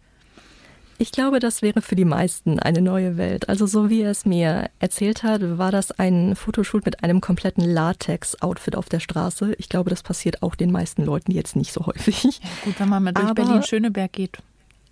Ich 1.00 1.12
glaube, 1.12 1.40
das 1.40 1.62
wäre 1.62 1.82
für 1.82 1.96
die 1.96 2.06
meisten 2.06 2.60
eine 2.60 2.82
neue 2.82 3.18
Welt. 3.18 3.50
Also 3.50 3.68
so 3.68 3.90
wie 3.90 4.02
er 4.02 4.12
es 4.12 4.26
mir 4.26 4.70
erzählt 4.80 5.24
hat, 5.24 5.42
war 5.58 5.72
das 5.72 5.92
ein 5.92 6.36
Fotoshoot 6.36 6.86
mit 6.86 7.04
einem 7.04 7.22
kompletten 7.22 7.64
Latex-Outfit 7.64 8.76
auf 8.76 8.90
der 8.90 9.00
Straße. 9.00 9.54
Ich 9.60 9.70
glaube, 9.70 9.92
das 9.92 10.02
passiert 10.02 10.42
auch 10.42 10.56
den 10.56 10.72
meisten 10.72 11.06
Leuten 11.06 11.32
jetzt 11.32 11.56
nicht 11.56 11.72
so 11.72 11.86
häufig. 11.86 12.42
Gut, 12.66 12.80
wenn 12.80 12.90
man 12.90 13.04
mal 13.04 13.14
durch 13.14 13.34
Berlin-Schöneberg 13.34 14.12
geht. 14.12 14.40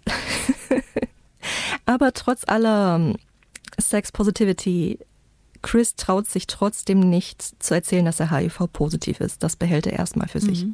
Aber 1.88 2.14
trotz 2.14 2.44
aller 2.48 3.16
Sex 3.80 4.12
Positivity, 4.12 5.00
Chris 5.62 5.96
traut 5.96 6.28
sich 6.28 6.48
trotzdem 6.48 7.00
nicht 7.00 7.42
zu 7.64 7.74
erzählen, 7.74 8.06
dass 8.06 8.20
er 8.20 8.32
HIV-positiv 8.32 9.20
ist. 9.20 9.42
Das 9.42 9.56
behält 9.56 9.88
er 9.88 9.94
erstmal 9.94 10.28
für 10.28 10.40
sich. 10.40 10.68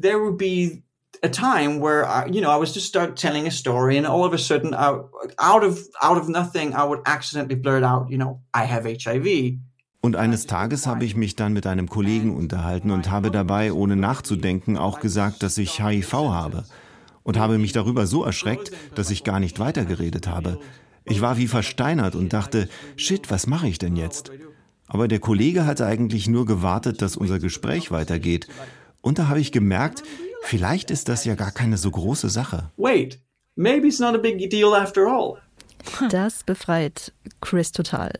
There 0.00 0.20
would 0.20 0.38
be 0.38 0.82
a 1.22 1.28
time 1.28 1.80
where 1.80 2.04
I, 2.04 2.30
you 2.30 2.40
know 2.40 2.50
I 2.50 2.60
was 2.60 2.74
just 2.74 2.86
start 2.86 3.18
telling 3.18 3.46
a 3.46 3.50
story, 3.50 3.98
and 3.98 4.06
all 4.06 4.24
of 4.24 4.32
a 4.32 4.38
sudden, 4.38 4.72
I, 4.72 5.00
out 5.38 5.64
of 5.64 5.88
out 6.00 6.16
of 6.16 6.28
nothing, 6.28 6.72
I 6.72 6.86
would 6.86 7.00
accidentally 7.04 7.56
blurt 7.56 7.82
out, 7.82 8.08
you 8.08 8.16
know, 8.16 8.40
I 8.54 8.64
have 8.64 8.86
HIV. 8.86 9.58
Und 10.02 10.16
eines 10.16 10.46
Tages 10.46 10.86
habe 10.86 11.04
ich 11.04 11.14
mich 11.14 11.36
dann 11.36 11.52
mit 11.52 11.66
einem 11.66 11.88
Kollegen 11.88 12.34
unterhalten 12.34 12.90
und 12.90 13.10
habe 13.10 13.30
dabei, 13.30 13.72
ohne 13.72 13.96
nachzudenken, 13.96 14.78
auch 14.78 15.00
gesagt, 15.00 15.42
dass 15.42 15.58
ich 15.58 15.84
HIV 15.84 16.12
habe. 16.12 16.64
Und 17.22 17.38
habe 17.38 17.58
mich 17.58 17.72
darüber 17.72 18.06
so 18.06 18.24
erschreckt, 18.24 18.72
dass 18.94 19.10
ich 19.10 19.24
gar 19.24 19.40
nicht 19.40 19.58
weitergeredet 19.58 20.26
habe. 20.26 20.58
Ich 21.10 21.20
war 21.20 21.36
wie 21.36 21.48
versteinert 21.48 22.14
und 22.14 22.32
dachte, 22.32 22.68
shit, 22.96 23.30
was 23.30 23.46
mache 23.46 23.66
ich 23.66 23.78
denn 23.78 23.96
jetzt? 23.96 24.30
Aber 24.86 25.08
der 25.08 25.18
Kollege 25.18 25.66
hatte 25.66 25.84
eigentlich 25.84 26.28
nur 26.28 26.46
gewartet, 26.46 27.02
dass 27.02 27.16
unser 27.16 27.38
Gespräch 27.38 27.90
weitergeht. 27.90 28.48
Und 29.00 29.18
da 29.18 29.28
habe 29.28 29.40
ich 29.40 29.50
gemerkt, 29.50 30.02
vielleicht 30.42 30.90
ist 30.90 31.08
das 31.08 31.24
ja 31.24 31.34
gar 31.34 31.50
keine 31.50 31.78
so 31.78 31.90
große 31.90 32.28
Sache. 32.28 32.70
Wait, 32.76 33.20
maybe 33.56 33.88
it's 33.88 33.98
not 33.98 34.14
a 34.14 34.18
big 34.18 34.48
deal 34.50 34.72
after 34.72 35.06
all. 35.06 35.38
Das 36.10 36.44
befreit 36.44 37.12
Chris 37.40 37.72
total. 37.72 38.12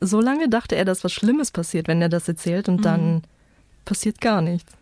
So 0.00 0.20
lange 0.20 0.48
dachte 0.48 0.74
er, 0.74 0.84
dass 0.84 1.04
was 1.04 1.12
Schlimmes 1.12 1.52
passiert, 1.52 1.86
wenn 1.86 2.02
er 2.02 2.08
das 2.08 2.26
erzählt, 2.26 2.68
und 2.68 2.84
dann 2.84 3.22
passiert 3.84 4.20
gar 4.20 4.42
nichts. 4.42 4.72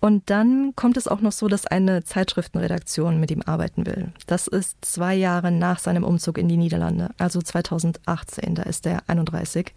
Und 0.00 0.28
dann 0.30 0.74
kommt 0.76 0.96
es 0.96 1.08
auch 1.08 1.20
noch 1.20 1.32
so, 1.32 1.48
dass 1.48 1.66
eine 1.66 2.04
Zeitschriftenredaktion 2.04 3.18
mit 3.18 3.30
ihm 3.30 3.42
arbeiten 3.42 3.86
will. 3.86 4.12
Das 4.26 4.46
ist 4.46 4.76
zwei 4.82 5.14
Jahre 5.14 5.50
nach 5.50 5.78
seinem 5.78 6.04
Umzug 6.04 6.38
in 6.38 6.48
die 6.48 6.58
Niederlande, 6.58 7.10
also 7.18 7.40
2018, 7.40 8.54
da 8.54 8.62
ist 8.62 8.86
er 8.86 9.02
31. 9.06 9.72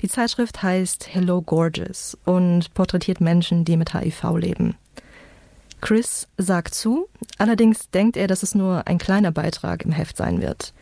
Die 0.00 0.08
Zeitschrift 0.08 0.62
heißt 0.62 1.14
Hello 1.14 1.42
Gorgeous 1.42 2.18
und 2.24 2.74
porträtiert 2.74 3.20
Menschen, 3.20 3.64
die 3.64 3.76
mit 3.76 3.94
HIV 3.94 4.36
leben. 4.36 4.74
Chris 5.80 6.28
sagt 6.38 6.74
zu, 6.74 7.08
allerdings 7.38 7.90
denkt 7.90 8.16
er, 8.16 8.28
dass 8.28 8.42
es 8.42 8.54
nur 8.54 8.86
ein 8.86 8.98
kleiner 8.98 9.32
Beitrag 9.32 9.84
im 9.84 9.92
Heft 9.92 10.16
sein 10.16 10.40
wird. 10.40 10.72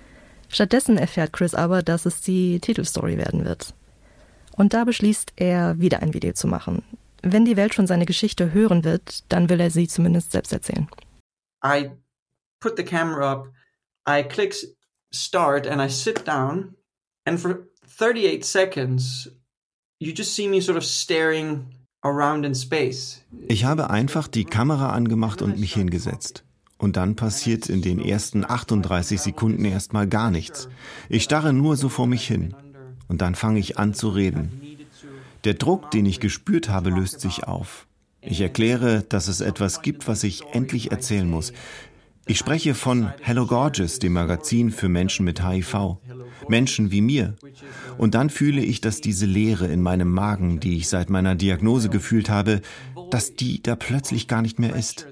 Stattdessen 0.49 0.99
erfährt 0.99 1.33
Chris 1.33 1.55
aber, 1.55 1.83
dass 1.83 2.07
es 2.07 2.21
die 2.21 2.61
Titelstory 2.61 3.17
werden 3.17 3.45
wird. 3.45 3.75
Und 4.57 4.75
da 4.75 4.85
beschließt 4.85 5.33
er, 5.37 5.79
wieder 5.79 6.03
ein 6.03 6.13
Video 6.13 6.33
zu 6.33 6.49
machen. 6.49 6.83
Wenn 7.23 7.45
die 7.45 7.57
Welt 7.57 7.75
schon 7.75 7.87
seine 7.87 8.07
Geschichte 8.07 8.53
hören 8.53 8.85
wird, 8.85 9.25
dann 9.31 9.49
will 9.49 9.61
er 9.61 9.71
sie 9.71 9.89
zumindest 9.89 10.33
selbst 10.33 10.53
erzählen. 10.53 10.89
I 11.65 11.91
put 12.61 12.77
the 12.77 12.85
camera 12.85 13.33
up, 13.33 13.49
I 14.09 14.23
click 14.23 14.55
start, 15.13 15.67
and 15.67 15.83
I 15.83 15.89
sit 15.93 16.27
down, 16.27 16.75
and 17.27 17.39
for 17.39 17.67
38 17.99 18.45
seconds, 18.45 19.31
you 19.99 20.13
just 20.13 20.35
see 20.35 20.49
me 20.49 20.61
sort 20.61 20.79
of 20.79 20.85
staring 20.85 21.67
around 22.03 22.45
in 22.47 22.55
space. 22.55 23.23
Ich 23.49 23.65
habe 23.65 23.91
einfach 23.91 24.29
die 24.29 24.45
Kamera 24.45 24.91
angemacht 24.91 25.43
und 25.43 25.59
mich 25.59 25.75
hingesetzt. 25.75 26.45
Und 26.79 26.97
dann 26.97 27.15
passiert 27.15 27.69
in 27.69 27.83
den 27.83 27.99
ersten 27.99 28.43
38 28.43 29.21
Sekunden 29.21 29.67
erstmal 29.67 30.09
gar 30.09 30.31
nichts. 30.31 30.71
Ich 31.11 31.25
starre 31.25 31.53
nur 31.53 31.77
so 31.77 31.91
vor 31.91 32.07
mich 32.07 32.27
hin. 32.27 32.55
Und 33.07 33.21
dann 33.21 33.35
fange 33.35 33.59
ich 33.59 33.79
an 33.79 33.93
zu 33.93 34.09
reden. 34.09 34.70
Der 35.45 35.55
Druck, 35.55 35.91
den 35.91 36.07
ich 36.07 36.21
gespürt 36.21 36.69
habe, 36.69 36.91
löst 36.91 37.21
sich 37.21 37.45
auf. 37.45 37.87
Ich 38.21 38.41
erkläre, 38.41 39.03
dass 39.09 39.29
es 39.29 39.41
etwas 39.41 39.81
gibt, 39.81 40.07
was 40.07 40.23
ich 40.25 40.43
endlich 40.53 40.91
erzählen 40.91 41.29
muss. 41.29 41.53
Ich 42.27 42.39
spreche 42.39 42.75
von 42.75 43.13
Hello 43.23 43.47
Gorgeous, 43.47 43.99
dem 43.99 44.13
Magazin 44.13 44.71
für 44.71 44.89
Menschen 44.89 45.25
mit 45.25 45.43
HIV. 45.43 45.97
Menschen 46.49 46.91
wie 46.91 47.01
mir. 47.01 47.35
Und 47.97 48.15
dann 48.15 48.29
fühle 48.29 48.63
ich, 48.63 48.81
dass 48.81 49.01
diese 49.01 49.27
Leere 49.27 49.67
in 49.67 49.81
meinem 49.81 50.13
Magen, 50.13 50.61
die 50.61 50.77
ich 50.77 50.89
seit 50.89 51.09
meiner 51.09 51.35
Diagnose 51.35 51.89
gefühlt 51.89 52.29
habe, 52.29 52.61
dass 53.11 53.35
die 53.35 53.63
da 53.63 53.75
plötzlich 53.77 54.29
gar 54.29 54.43
nicht 54.43 54.59
mehr 54.59 54.77
ist. 54.77 55.07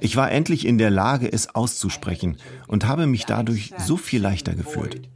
Ich 0.00 0.16
war 0.16 0.30
endlich 0.30 0.66
in 0.66 0.78
der 0.78 0.90
Lage, 0.90 1.32
es 1.32 1.54
auszusprechen 1.54 2.36
und 2.68 2.86
habe 2.86 3.06
mich 3.06 3.24
dadurch 3.24 3.72
so 3.78 3.96
viel 3.96 4.20
leichter 4.20 4.54
gefühlt. 4.54 5.08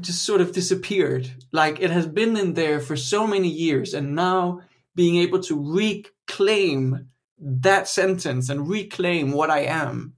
Just 0.00 0.24
sort 0.24 0.40
of 0.40 0.52
disappeared. 0.52 1.30
Like 1.52 1.80
it 1.80 1.90
has 1.90 2.06
been 2.06 2.36
in 2.36 2.54
there 2.54 2.80
for 2.80 2.96
so 2.96 3.26
many 3.26 3.48
years, 3.48 3.94
and 3.94 4.14
now 4.14 4.60
being 4.94 5.16
able 5.16 5.40
to 5.40 5.54
reclaim 5.54 7.08
that 7.40 7.88
sentence 7.88 8.50
and 8.50 8.68
reclaim 8.68 9.32
what 9.32 9.50
I 9.50 9.60
am 9.66 10.14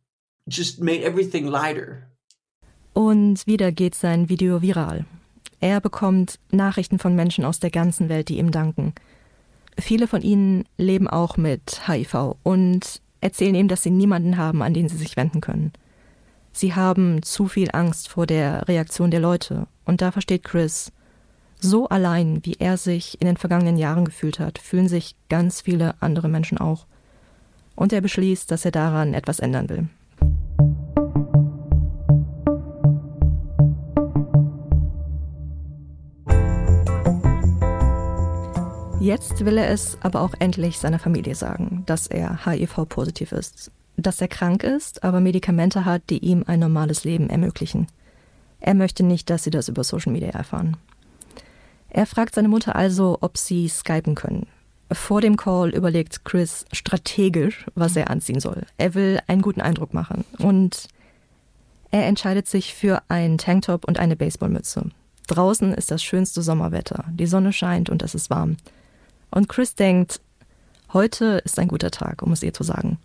just 0.49 0.81
made 0.81 1.03
everything 1.03 1.47
lighter. 1.47 2.07
Und 2.93 3.47
wieder 3.47 3.73
geht 3.73 3.95
sein 3.95 4.29
Video 4.29 4.63
viral. 4.63 5.05
Er 5.61 5.81
bekommt 5.81 6.39
Nachrichten 6.51 6.99
von 6.99 7.15
Menschen 7.15 7.45
aus 7.45 7.61
der 7.61 7.71
ganzen 7.71 8.09
Welt, 8.09 8.29
die 8.29 8.39
ihm 8.39 8.51
danken. 8.51 8.95
Viele 9.79 10.07
von 10.07 10.23
ihnen 10.23 10.65
leben 10.77 11.07
auch 11.07 11.37
mit 11.37 11.83
HIV 11.87 12.37
und 12.43 13.01
erzählen 13.21 13.55
ihm, 13.55 13.69
dass 13.69 13.83
sie 13.83 13.91
niemanden 13.91 14.37
haben, 14.37 14.63
an 14.63 14.75
den 14.75 14.89
sie 14.89 14.97
sich 14.97 15.17
wenden 15.17 15.41
können. 15.41 15.73
Sie 16.61 16.75
haben 16.75 17.23
zu 17.23 17.49
viel 17.49 17.71
Angst 17.73 18.11
vor 18.11 18.27
der 18.27 18.69
Reaktion 18.69 19.11
der 19.11 19.21
Leute. 19.21 19.67
Und 19.87 20.03
da 20.03 20.11
versteht 20.11 20.45
Chris, 20.45 20.93
so 21.59 21.89
allein, 21.89 22.41
wie 22.43 22.57
er 22.59 22.77
sich 22.77 23.19
in 23.19 23.27
den 23.27 23.39
vergangenen 23.39 23.79
Jahren 23.79 24.05
gefühlt 24.05 24.39
hat, 24.39 24.59
fühlen 24.59 24.87
sich 24.87 25.17
ganz 25.31 25.63
viele 25.63 25.95
andere 26.01 26.29
Menschen 26.29 26.59
auch. 26.59 26.85
Und 27.77 27.95
er 27.95 28.03
beschließt, 28.03 28.51
dass 28.51 28.67
er 28.67 28.73
daran 28.73 29.15
etwas 29.15 29.39
ändern 29.39 29.71
will. 29.71 29.89
Jetzt 39.01 39.47
will 39.47 39.57
er 39.57 39.71
es 39.71 39.97
aber 40.03 40.21
auch 40.21 40.35
endlich 40.41 40.79
seiner 40.79 40.99
Familie 40.99 41.35
sagen, 41.35 41.85
dass 41.87 42.07
er 42.07 42.45
HIV-positiv 42.45 43.33
ist, 43.33 43.73
dass 43.97 44.21
er 44.21 44.29
krank 44.29 44.63
ist, 44.63 45.05
aber 45.05 45.21
Medikamente 45.21 45.85
hat, 45.85 46.03
die 46.11 46.19
ihm 46.19 46.45
ein 46.47 46.61
normales 46.61 47.05
Leben 47.05 47.29
ermöglichen. 47.31 47.87
Er 48.61 48.75
möchte 48.75 49.03
nicht, 49.03 49.31
dass 49.31 49.45
sie 49.45 49.51
das 49.51 49.69
über 49.69 49.85
Social 49.85 50.13
Media 50.13 50.31
erfahren. 50.31 50.77
Er 51.89 52.07
fragt 52.07 52.35
seine 52.35 52.49
Mutter 52.49 52.77
also, 52.77 53.19
ob 53.21 53.37
sie 53.37 53.69
skypen 53.69 54.15
können. 54.15 54.47
Vor 54.93 55.21
dem 55.21 55.37
Call 55.37 55.71
überlegt 55.71 56.25
Chris 56.25 56.65
strategisch, 56.73 57.67
was 57.75 57.97
er 57.97 58.11
anziehen 58.11 58.41
soll. 58.41 58.67
Er 58.77 58.95
will 58.95 59.21
einen 59.27 59.43
guten 59.43 59.61
Eindruck 59.61 59.95
machen 59.95 60.25
und 60.39 60.89
er 61.91 62.07
entscheidet 62.07 62.47
sich 62.47 62.75
für 62.75 63.03
einen 63.09 63.39
Tanktop 63.39 63.85
und 63.85 63.99
eine 63.99 64.17
Baseballmütze. 64.17 64.91
Draußen 65.27 65.73
ist 65.75 65.91
das 65.91 66.03
schönste 66.03 66.43
Sommerwetter, 66.43 67.05
die 67.13 67.27
Sonne 67.27 67.53
scheint 67.53 67.89
und 67.89 68.03
es 68.03 68.15
ist 68.15 68.31
warm. 68.31 68.57
Und 69.31 69.49
Chris 69.49 69.75
denkt, 69.77 70.21
heute 70.93 71.41
ist 71.45 71.59
ein 71.59 71.69
guter 71.69 71.91
Tag, 71.91 72.23
um 72.23 72.33
es 72.33 72.43
ihr 72.43 72.53
zu 72.53 72.65
sagen. 72.65 72.99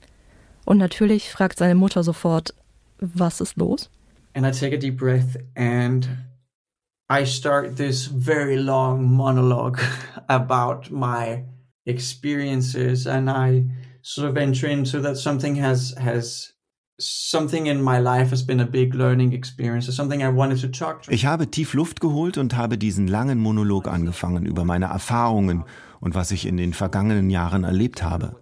Und 0.65 0.77
natürlich 0.77 1.29
fragt 1.29 1.59
seine 1.59 1.75
Mutter 1.75 2.03
sofort, 2.03 2.53
was 2.99 3.39
ist 3.39 3.57
los? 3.57 3.89
And 4.33 4.45
I 4.45 4.51
take 4.51 4.75
a 4.75 4.79
deep 4.79 4.97
breath 4.97 5.37
and 5.55 6.07
I 7.09 7.25
start 7.25 7.77
this 7.77 8.07
very 8.07 8.57
long 8.57 9.05
monologue 9.05 9.79
about 10.27 10.91
my 10.91 11.43
experiences 11.85 13.07
and 13.07 13.29
I 13.29 13.65
sort 14.01 14.29
of 14.29 14.37
enter 14.37 14.67
into 14.67 15.01
that 15.01 15.17
something 15.17 15.55
has 15.61 15.95
has 15.97 16.55
something 16.97 17.67
in 17.67 17.81
my 17.81 17.99
life 17.99 18.31
has 18.31 18.45
been 18.45 18.59
a 18.59 18.65
big 18.65 18.93
learning 18.93 19.33
experience, 19.33 19.89
or 19.89 19.91
something 19.91 20.21
I 20.21 20.29
wanted 20.29 20.61
to 20.61 20.67
talk 20.67 21.03
to. 21.03 21.11
Ich 21.11 21.25
habe 21.25 21.49
tief 21.51 21.73
Luft 21.73 21.99
geholt 21.99 22.37
und 22.37 22.55
habe 22.55 22.77
diesen 22.77 23.07
langen 23.07 23.39
Monolog 23.39 23.87
angefangen 23.87 24.45
über 24.45 24.63
meine 24.63 24.85
Erfahrungen 24.85 25.63
und 25.99 26.15
was 26.15 26.31
ich 26.31 26.45
in 26.45 26.57
den 26.57 26.73
vergangenen 26.73 27.29
Jahren 27.29 27.63
erlebt 27.63 28.03
habe. 28.03 28.35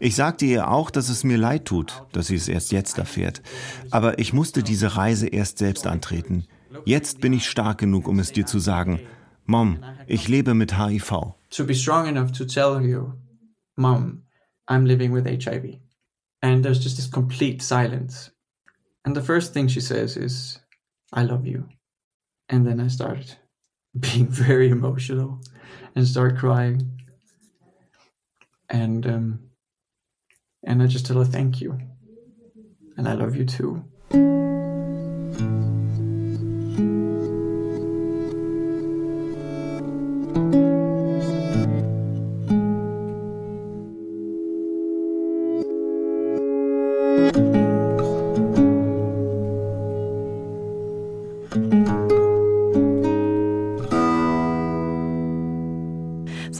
Ich 0.00 0.14
sagte 0.16 0.44
ihr 0.44 0.70
auch, 0.70 0.90
dass 0.90 1.08
es 1.08 1.24
mir 1.24 1.38
leid 1.38 1.64
tut, 1.64 2.04
dass 2.12 2.28
sie 2.28 2.36
es 2.36 2.48
erst 2.48 2.72
jetzt 2.72 2.98
erfährt. 2.98 3.42
Aber 3.90 4.18
ich 4.18 4.32
musste 4.32 4.62
diese 4.62 4.96
Reise 4.96 5.28
erst 5.28 5.58
selbst 5.58 5.86
antreten. 5.86 6.46
Jetzt 6.84 7.20
bin 7.20 7.32
ich 7.32 7.48
stark 7.48 7.78
genug, 7.78 8.08
um 8.08 8.18
es 8.18 8.32
dir 8.32 8.46
zu 8.46 8.58
sagen. 8.58 9.00
Mom, 9.46 9.78
ich 10.06 10.28
lebe 10.28 10.54
mit 10.54 10.78
HIV. 10.78 11.34
To 11.50 11.64
be 11.64 11.74
strong 11.74 12.06
enough 12.06 12.32
to 12.32 12.44
tell 12.44 12.80
you, 12.80 13.12
Mom, 13.76 14.22
I'm 14.68 14.84
living 14.84 15.12
with 15.12 15.26
HIV. 15.26 15.80
And 16.42 16.64
there's 16.64 16.82
just 16.82 16.96
this 16.96 17.10
complete 17.10 17.62
silence. 17.62 18.30
And 19.04 19.14
the 19.14 19.22
first 19.22 19.52
thing 19.52 19.68
she 19.68 19.80
says 19.80 20.16
is, 20.16 20.60
I 21.12 21.24
love 21.24 21.46
you. 21.46 21.68
And 22.48 22.66
then 22.66 22.80
I 22.80 22.88
started 22.88 23.36
being 23.98 24.28
very 24.28 24.68
emotional 24.70 25.40
and 25.94 26.06
start 26.06 26.38
crying. 26.38 27.02
And 28.68 29.06
um, 29.06 29.38
and 30.66 30.82
I 30.82 30.86
just 30.86 31.06
tell 31.06 31.18
her 31.18 31.24
thank 31.24 31.60
you. 31.60 31.78
And 32.96 33.08
I 33.08 33.14
love 33.14 33.34
you 33.36 33.44
too. 33.44 33.84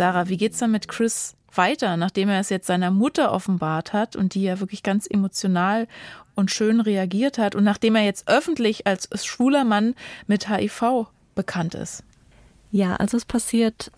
Sarah, 0.05 0.29
wie 0.29 0.37
geht's 0.37 0.59
dann 0.59 0.71
mit 0.71 0.87
Chris 0.87 1.35
weiter, 1.55 1.97
nachdem 1.97 2.29
er 2.29 2.39
es 2.39 2.51
jetzt 2.51 2.67
seiner 2.67 2.91
Mutter 2.91 3.33
offenbart 3.33 3.95
hat 3.95 4.17
und 4.17 4.35
die 4.35 4.43
ja 4.43 4.61
wirklich 4.61 4.83
ganz 4.83 5.07
emotional 5.07 5.89
und 6.35 6.51
schön 6.51 6.83
reagiert 6.83 7.39
hat 7.39 7.55
und 7.55 7.65
nachdem 7.65 7.97
er 7.97 8.03
jetzt 8.03 8.29
öffentlich 8.29 8.87
als 8.87 9.09
schwuler 9.25 9.65
Mann 9.65 9.95
mit 10.27 10.51
HIV 10.51 11.07
bekannt 11.35 11.75
ist? 11.75 12.05
Ja, 12.71 12.97
also 12.97 13.17
es 13.17 13.25
passiert 13.25 13.93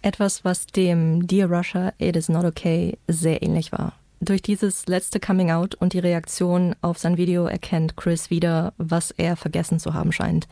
etwas, 0.00 0.44
was 0.44 0.66
dem 0.66 1.26
Dear 1.26 1.50
Russia, 1.50 1.92
It 1.98 2.14
Is 2.14 2.28
Not 2.28 2.44
Okay 2.44 2.96
sehr 3.08 3.42
ähnlich 3.42 3.72
war. 3.72 3.94
Durch 4.20 4.42
dieses 4.42 4.86
letzte 4.86 5.18
Coming 5.18 5.50
Out 5.50 5.74
und 5.74 5.92
die 5.92 5.98
Reaktion 5.98 6.76
auf 6.82 6.98
sein 6.98 7.16
Video 7.16 7.46
erkennt 7.46 7.96
Chris 7.96 8.30
wieder, 8.30 8.74
was 8.78 9.10
er 9.10 9.34
vergessen 9.34 9.80
zu 9.80 9.92
haben 9.92 10.12
scheint 10.12 10.46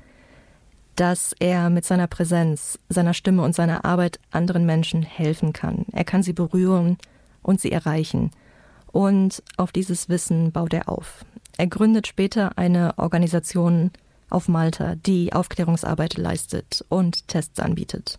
dass 0.97 1.35
er 1.39 1.71
mit 1.71 1.85
seiner 1.85 2.07
Präsenz, 2.07 2.79
seiner 2.89 3.15
Stimme 3.15 3.43
und 3.43 3.55
seiner 3.55 3.85
Arbeit 3.85 4.19
anderen 4.31 4.67
Menschen 4.67 5.03
helfen 5.03 5.53
kann. 5.53 5.87
Er 5.93 6.05
kann 6.05 6.23
sie 6.23 6.33
berühren 6.33 6.99
und 7.43 7.61
sie 7.61 7.71
erreichen. 7.71 8.31
Und 8.91 9.43
auf 9.57 9.73
dieses 9.73 10.09
Wissen 10.09 10.53
baut 10.53 10.73
er 10.73 10.89
auf. 10.89 11.25
Er 11.59 11.67
gründet 11.67 12.07
später 12.07 12.57
eine 12.57 12.95
Organisation 12.99 13.91
auf 14.31 14.49
Malta, 14.49 14.95
die 14.95 15.33
Aufklärungsarbeit 15.33 16.17
leistet 16.17 16.85
und 16.89 17.29
Tests 17.29 17.61
anbietet. 17.61 18.19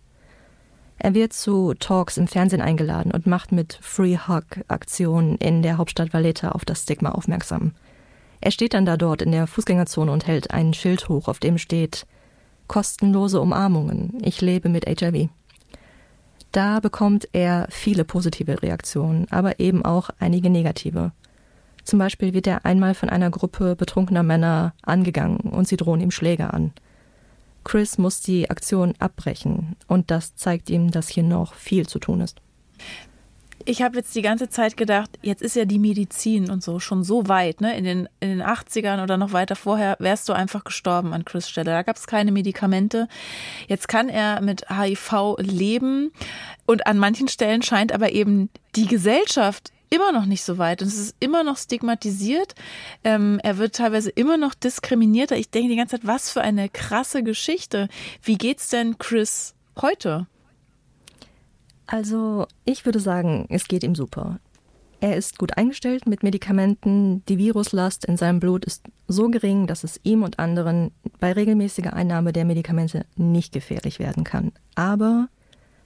Er 1.00 1.14
wird 1.14 1.34
zu 1.34 1.74
Talks 1.76 2.18
im 2.18 2.28
Fernsehen 2.28 2.62
eingeladen 2.62 3.12
und 3.12 3.28
macht 3.28 3.52
mit 3.52 3.78
Free 3.82 4.18
Hug 4.18 4.46
Aktionen 4.68 5.36
in 5.38 5.62
der 5.62 5.78
Hauptstadt 5.78 6.14
Valletta 6.14 6.50
auf 6.50 6.66
das 6.66 6.84
Stigma 6.84 7.12
aufmerksam. 7.12 7.74
Er 8.42 8.52
steht 8.52 8.74
dann 8.74 8.86
da 8.86 8.98
dort 8.98 9.22
in 9.22 9.32
der 9.32 9.48
Fußgängerzone 9.48 10.12
und 10.12 10.26
hält 10.26 10.52
ein 10.52 10.74
Schild 10.74 11.10
hoch, 11.10 11.28
auf 11.28 11.40
dem 11.40 11.58
steht 11.58 12.06
kostenlose 12.68 13.40
Umarmungen. 13.42 14.18
Ich 14.22 14.42
lebe 14.42 14.70
mit 14.70 14.86
HIV. 14.86 15.30
Da 16.52 16.80
bekommt 16.80 17.28
er 17.34 17.68
viele 17.70 18.04
positive 18.04 18.62
Reaktionen, 18.62 19.28
aber 19.30 19.60
eben 19.60 19.84
auch 19.86 20.10
einige 20.20 20.50
negative. 20.50 21.12
Zum 21.84 22.00
Beispiel 22.00 22.34
wird 22.34 22.48
er 22.48 22.66
einmal 22.66 22.94
von 22.94 23.10
einer 23.10 23.30
Gruppe 23.30 23.76
betrunkener 23.76 24.24
Männer 24.24 24.74
angegangen 24.82 25.38
und 25.38 25.68
sie 25.68 25.78
drohen 25.78 26.02
ihm 26.02 26.12
Schläge 26.12 26.54
an. 26.54 26.74
Chris 27.64 27.98
muss 27.98 28.22
die 28.22 28.50
Aktion 28.50 28.94
abbrechen 29.00 29.76
und 29.88 30.10
das 30.12 30.36
zeigt 30.36 30.70
ihm, 30.70 30.92
dass 30.92 31.10
hier 31.10 31.24
noch 31.24 31.54
viel 31.54 31.88
zu 31.88 32.00
tun 32.00 32.22
ist 32.22 32.42
ich 33.68 33.82
habe 33.82 33.98
jetzt 33.98 34.16
die 34.16 34.22
ganze 34.22 34.50
Zeit 34.50 34.78
gedacht, 34.78 35.20
jetzt 35.22 35.42
ist 35.42 35.56
ja 35.56 35.66
die 35.66 35.78
Medizin 35.78 36.50
und 36.50 36.64
so 36.64 36.80
schon 36.80 37.04
so 37.04 37.28
weit, 37.28 37.60
ne? 37.60 37.78
In 37.78 37.84
den, 37.84 38.10
in 38.22 38.30
den 38.30 38.42
80ern 38.42 39.04
oder 39.04 39.18
noch 39.18 39.34
weiter 39.34 39.58
vorher 39.58 39.98
wärst 40.00 40.30
du 40.30 40.34
einfach 40.34 40.64
gestorben 40.64 41.14
an 41.14 41.26
Chris 41.26 41.50
Stelle. 41.50 41.72
Da 41.72 41.84
gab 41.84 41.98
es 41.98 42.08
keine 42.08 42.32
Medikamente. 42.32 43.10
Jetzt 43.68 43.90
kann 43.90 44.08
er 44.08 44.42
mit 44.42 44.70
HIV 44.70 45.36
leben 45.40 46.14
und 46.66 46.88
an 46.88 46.98
manchen 46.98 47.28
Stellen 47.28 47.62
scheint 47.62 47.92
aber 47.92 48.14
eben 48.14 48.50
die 48.78 48.88
Gesellschaft 48.88 49.74
immer 49.90 50.14
noch 50.14 50.26
nicht 50.26 50.44
so 50.44 50.58
weit 50.58 50.82
und 50.82 50.88
es 50.88 50.98
ist 50.98 51.16
immer 51.20 51.44
noch 51.44 51.58
stigmatisiert. 51.58 52.56
Ähm, 53.04 53.40
er 53.44 53.58
wird 53.58 53.76
teilweise 53.76 54.10
immer 54.12 54.38
noch 54.38 54.54
diskriminierter. 54.54 55.36
Ich 55.36 55.50
denke 55.50 55.70
die 55.70 55.76
ganze 55.76 55.98
Zeit, 55.98 56.08
was 56.08 56.32
für 56.32 56.42
eine 56.42 56.70
krasse 56.70 57.22
Geschichte. 57.22 57.90
Wie 58.22 58.38
geht's 58.38 58.70
denn 58.70 58.98
Chris 58.98 59.56
heute? 59.82 60.28
Also 61.88 62.48
ich 62.66 62.86
würde 62.86 63.00
sagen, 63.00 63.48
es 63.50 63.68
geht 63.68 63.84
ihm 63.84 63.96
super. 63.96 64.40
Er 65.00 65.16
ist 65.16 65.38
gut 65.38 65.58
eingestellt 65.58 66.08
mit 66.08 66.24
Medikamenten. 66.24 67.24
Die 67.28 67.38
Viruslast 67.38 68.06
in 68.06 68.18
seinem 68.18 68.40
Blut 68.40 68.66
ist 68.66 68.84
so 69.08 69.30
gering, 69.30 69.68
dass 69.68 69.84
es 69.84 70.00
ihm 70.04 70.24
und 70.24 70.40
anderen 70.40 70.92
bei 71.20 71.32
regelmäßiger 71.32 71.94
Einnahme 71.94 72.34
der 72.34 72.46
Medikamente 72.46 73.06
nicht 73.16 73.54
gefährlich 73.54 74.00
werden 74.00 74.24
kann. 74.24 74.52
Aber 74.76 75.30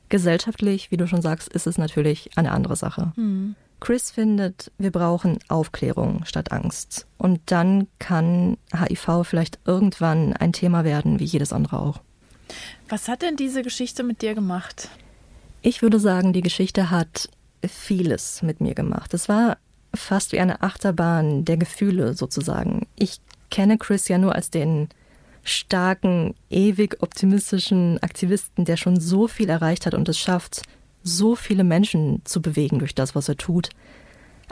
gesellschaftlich, 0.09 0.91
wie 0.91 0.97
du 0.97 1.07
schon 1.07 1.21
sagst, 1.21 1.49
ist 1.49 1.67
es 1.67 1.77
natürlich 1.77 2.31
eine 2.37 2.51
andere 2.51 2.75
Sache. 2.75 3.11
Mhm. 3.17 3.55
Chris 3.81 4.11
findet, 4.11 4.71
wir 4.77 4.91
brauchen 4.91 5.39
Aufklärung 5.49 6.23
statt 6.25 6.51
Angst. 6.51 7.07
Und 7.17 7.41
dann 7.47 7.87
kann 7.99 8.57
HIV 8.73 9.23
vielleicht 9.23 9.59
irgendwann 9.65 10.33
ein 10.33 10.53
Thema 10.53 10.83
werden, 10.85 11.19
wie 11.19 11.25
jedes 11.25 11.51
andere 11.51 11.79
auch. 11.79 11.99
Was 12.87 13.07
hat 13.07 13.23
denn 13.23 13.35
diese 13.35 13.63
Geschichte 13.63 14.03
mit 14.03 14.21
dir 14.21 14.35
gemacht? 14.35 14.89
Ich 15.62 15.82
würde 15.82 16.00
sagen, 16.00 16.34
die 16.34 16.41
Geschichte 16.41 16.89
hat 16.89 17.30
vieles 17.67 18.41
mit 18.41 18.62
mir 18.62 18.74
gemacht. 18.74 19.13
Es 19.13 19.30
war 19.30 19.58
fast 19.93 20.32
wie 20.32 20.39
eine 20.39 20.62
Achterbahn 20.62 21.45
der 21.45 21.58
Gefühle 21.58 22.15
sozusagen. 22.15 22.88
Ich 22.97 23.19
kenne 23.52 23.78
Chris 23.78 24.08
ja 24.08 24.17
nur 24.17 24.34
als 24.34 24.50
den 24.50 24.89
starken, 25.43 26.34
ewig 26.50 27.02
optimistischen 27.02 28.02
Aktivisten, 28.02 28.65
der 28.65 28.78
schon 28.78 29.00
so 29.00 29.28
viel 29.28 29.50
erreicht 29.50 29.86
hat 29.86 29.93
und 29.93 30.10
es 30.10 30.17
schafft, 30.17 30.63
so 31.04 31.36
viele 31.36 31.63
Menschen 31.63 32.21
zu 32.26 32.41
bewegen 32.41 32.80
durch 32.80 32.95
das, 32.95 33.15
was 33.15 33.30
er 33.30 33.38
tut. 33.38 33.69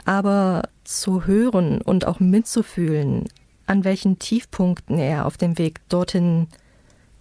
Aber 0.04 0.68
zu 0.84 1.26
hören 1.26 1.80
und 1.80 2.06
auch 2.06 2.20
mitzufühlen, 2.20 3.24
an 3.66 3.84
welchen 3.84 4.18
Tiefpunkten 4.18 4.98
er 4.98 5.26
auf 5.26 5.36
dem 5.36 5.58
Weg 5.58 5.80
dorthin 5.88 6.48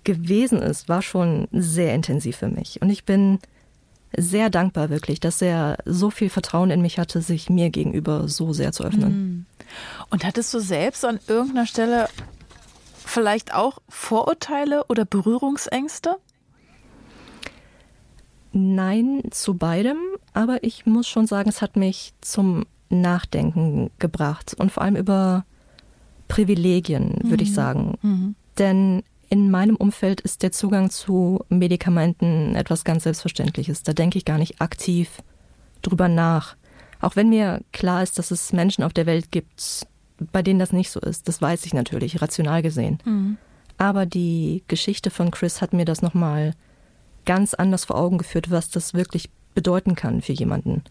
gewesen 0.04 0.62
ist, 0.62 0.89
war 0.89 1.02
schon 1.02 1.47
sehr 1.52 1.93
intensiv 1.93 2.38
für 2.38 2.47
mich. 2.47 2.82
Und 2.82 2.89
ich 2.89 3.04
bin 3.04 3.39
sehr 4.15 4.50
dankbar 4.50 4.89
wirklich, 4.89 5.19
dass 5.19 5.41
er 5.41 5.78
so 5.86 6.10
viel 6.10 6.30
Vertrauen 6.30 6.72
in 6.72 6.82
mich 6.82 7.00
hatte, 7.00 7.22
sich 7.22 7.50
mir 7.50 7.69
gegenüber 7.69 8.28
so 8.28 8.54
sehr 8.54 8.72
zu 8.72 8.84
öffnen. 8.84 9.12
Mhm. 9.12 9.45
Und 10.10 10.26
hattest 10.26 10.54
du 10.54 10.60
selbst 10.60 11.06
an 11.06 11.19
irgendeiner 11.28 11.65
Stelle 11.65 12.08
vielleicht 13.06 13.54
auch 13.54 13.80
Vorurteile 13.88 14.86
oder 14.86 15.06
Berührungsängste? 15.06 16.17
Nein, 18.52 19.22
zu 19.30 19.56
beidem, 19.56 19.98
aber 20.34 20.63
ich 20.63 20.86
muss 20.88 21.08
schon 21.08 21.28
sagen, 21.28 21.50
es 21.50 21.62
hat 21.62 21.76
mich 21.76 22.13
zum 22.22 22.65
Nachdenken 22.89 23.91
gebracht 24.00 24.56
und 24.58 24.72
vor 24.72 24.82
allem 24.84 24.95
über 24.95 25.45
Privilegien, 26.28 27.15
würde 27.24 27.43
mhm. 27.43 27.50
ich 27.50 27.54
sagen. 27.54 27.98
Mhm. 28.02 28.36
Denn 28.58 29.04
in 29.29 29.51
meinem 29.51 29.75
Umfeld 29.75 30.21
ist 30.21 30.43
der 30.43 30.51
Zugang 30.51 30.89
zu 30.89 31.45
Medikamenten 31.49 32.55
etwas 32.55 32.83
ganz 32.83 33.03
Selbstverständliches. 33.03 33.83
Da 33.83 33.93
denke 33.93 34.17
ich 34.17 34.25
gar 34.25 34.37
nicht 34.37 34.59
aktiv 34.59 35.21
drüber 35.81 36.07
nach. 36.07 36.55
Auch 36.99 37.15
wenn 37.15 37.29
mir 37.29 37.61
klar 37.71 38.03
ist, 38.03 38.17
dass 38.17 38.31
es 38.31 38.51
Menschen 38.53 38.83
auf 38.83 38.93
der 38.93 39.05
Welt 39.05 39.31
gibt, 39.31 39.87
bei 40.31 40.41
denen 40.41 40.59
das 40.59 40.73
nicht 40.73 40.89
so 40.89 40.99
ist. 40.99 41.27
Das 41.27 41.41
weiß 41.41 41.65
ich 41.65 41.73
natürlich, 41.73 42.21
rational 42.21 42.61
gesehen. 42.61 42.97
Mhm. 43.05 43.37
Aber 43.77 44.05
die 44.05 44.63
Geschichte 44.67 45.09
von 45.09 45.31
Chris 45.31 45.61
hat 45.61 45.73
mir 45.73 45.85
das 45.85 46.01
nochmal 46.01 46.53
ganz 47.25 47.53
anders 47.53 47.85
vor 47.85 47.97
Augen 47.97 48.17
geführt, 48.17 48.51
was 48.51 48.69
das 48.69 48.93
wirklich 48.93 49.29
bedeuten 49.53 49.95
kann 49.95 50.21
für 50.21 50.33
jemanden. 50.33 50.83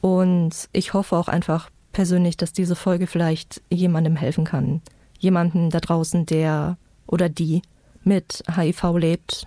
Und 0.00 0.68
ich 0.72 0.94
hoffe 0.94 1.16
auch 1.16 1.28
einfach 1.28 1.70
persönlich, 1.92 2.36
dass 2.36 2.52
diese 2.52 2.76
Folge 2.76 3.06
vielleicht 3.06 3.60
jemandem 3.68 4.16
helfen 4.16 4.44
kann. 4.44 4.80
Jemanden 5.18 5.70
da 5.70 5.80
draußen, 5.80 6.24
der 6.24 6.78
oder 7.08 7.28
die 7.28 7.62
mit 8.04 8.44
HIV 8.54 8.96
lebt, 8.96 9.46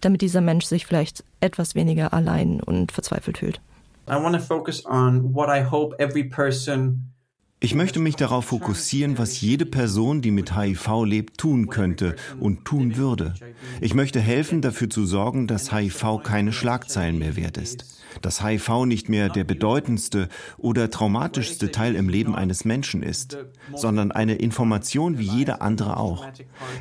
damit 0.00 0.22
dieser 0.22 0.40
Mensch 0.40 0.66
sich 0.66 0.86
vielleicht 0.86 1.24
etwas 1.40 1.74
weniger 1.74 2.12
allein 2.12 2.60
und 2.60 2.92
verzweifelt 2.92 3.38
fühlt. 3.38 3.60
I 4.08 4.14
want 4.14 4.34
to 4.34 4.42
focus 4.42 4.84
on 4.86 5.34
what 5.34 5.48
I 5.48 5.64
hope 5.68 5.98
every 5.98 6.24
person 6.24 7.12
Ich 7.60 7.74
möchte 7.74 8.00
mich 8.00 8.16
darauf 8.16 8.46
fokussieren, 8.46 9.18
was 9.18 9.40
jede 9.40 9.66
Person, 9.66 10.22
die 10.22 10.30
mit 10.30 10.56
HIV 10.56 11.04
lebt, 11.04 11.38
tun 11.38 11.68
könnte 11.68 12.16
und 12.38 12.64
tun 12.64 12.96
würde. 12.96 13.34
Ich 13.80 13.94
möchte 13.94 14.20
helfen, 14.20 14.62
dafür 14.62 14.88
zu 14.88 15.04
sorgen, 15.04 15.46
dass 15.46 15.72
HIV 15.72 16.22
keine 16.22 16.52
Schlagzeilen 16.52 17.18
mehr 17.18 17.36
wert 17.36 17.58
ist 17.58 17.99
dass 18.22 18.44
HIV 18.44 18.86
nicht 18.86 19.08
mehr 19.08 19.28
der 19.28 19.44
bedeutendste 19.44 20.28
oder 20.58 20.90
traumatischste 20.90 21.70
Teil 21.70 21.94
im 21.94 22.08
Leben 22.08 22.34
eines 22.34 22.64
Menschen 22.64 23.02
ist, 23.02 23.38
sondern 23.74 24.12
eine 24.12 24.36
Information 24.36 25.18
wie 25.18 25.28
jede 25.28 25.60
andere 25.60 25.96
auch. 25.96 26.26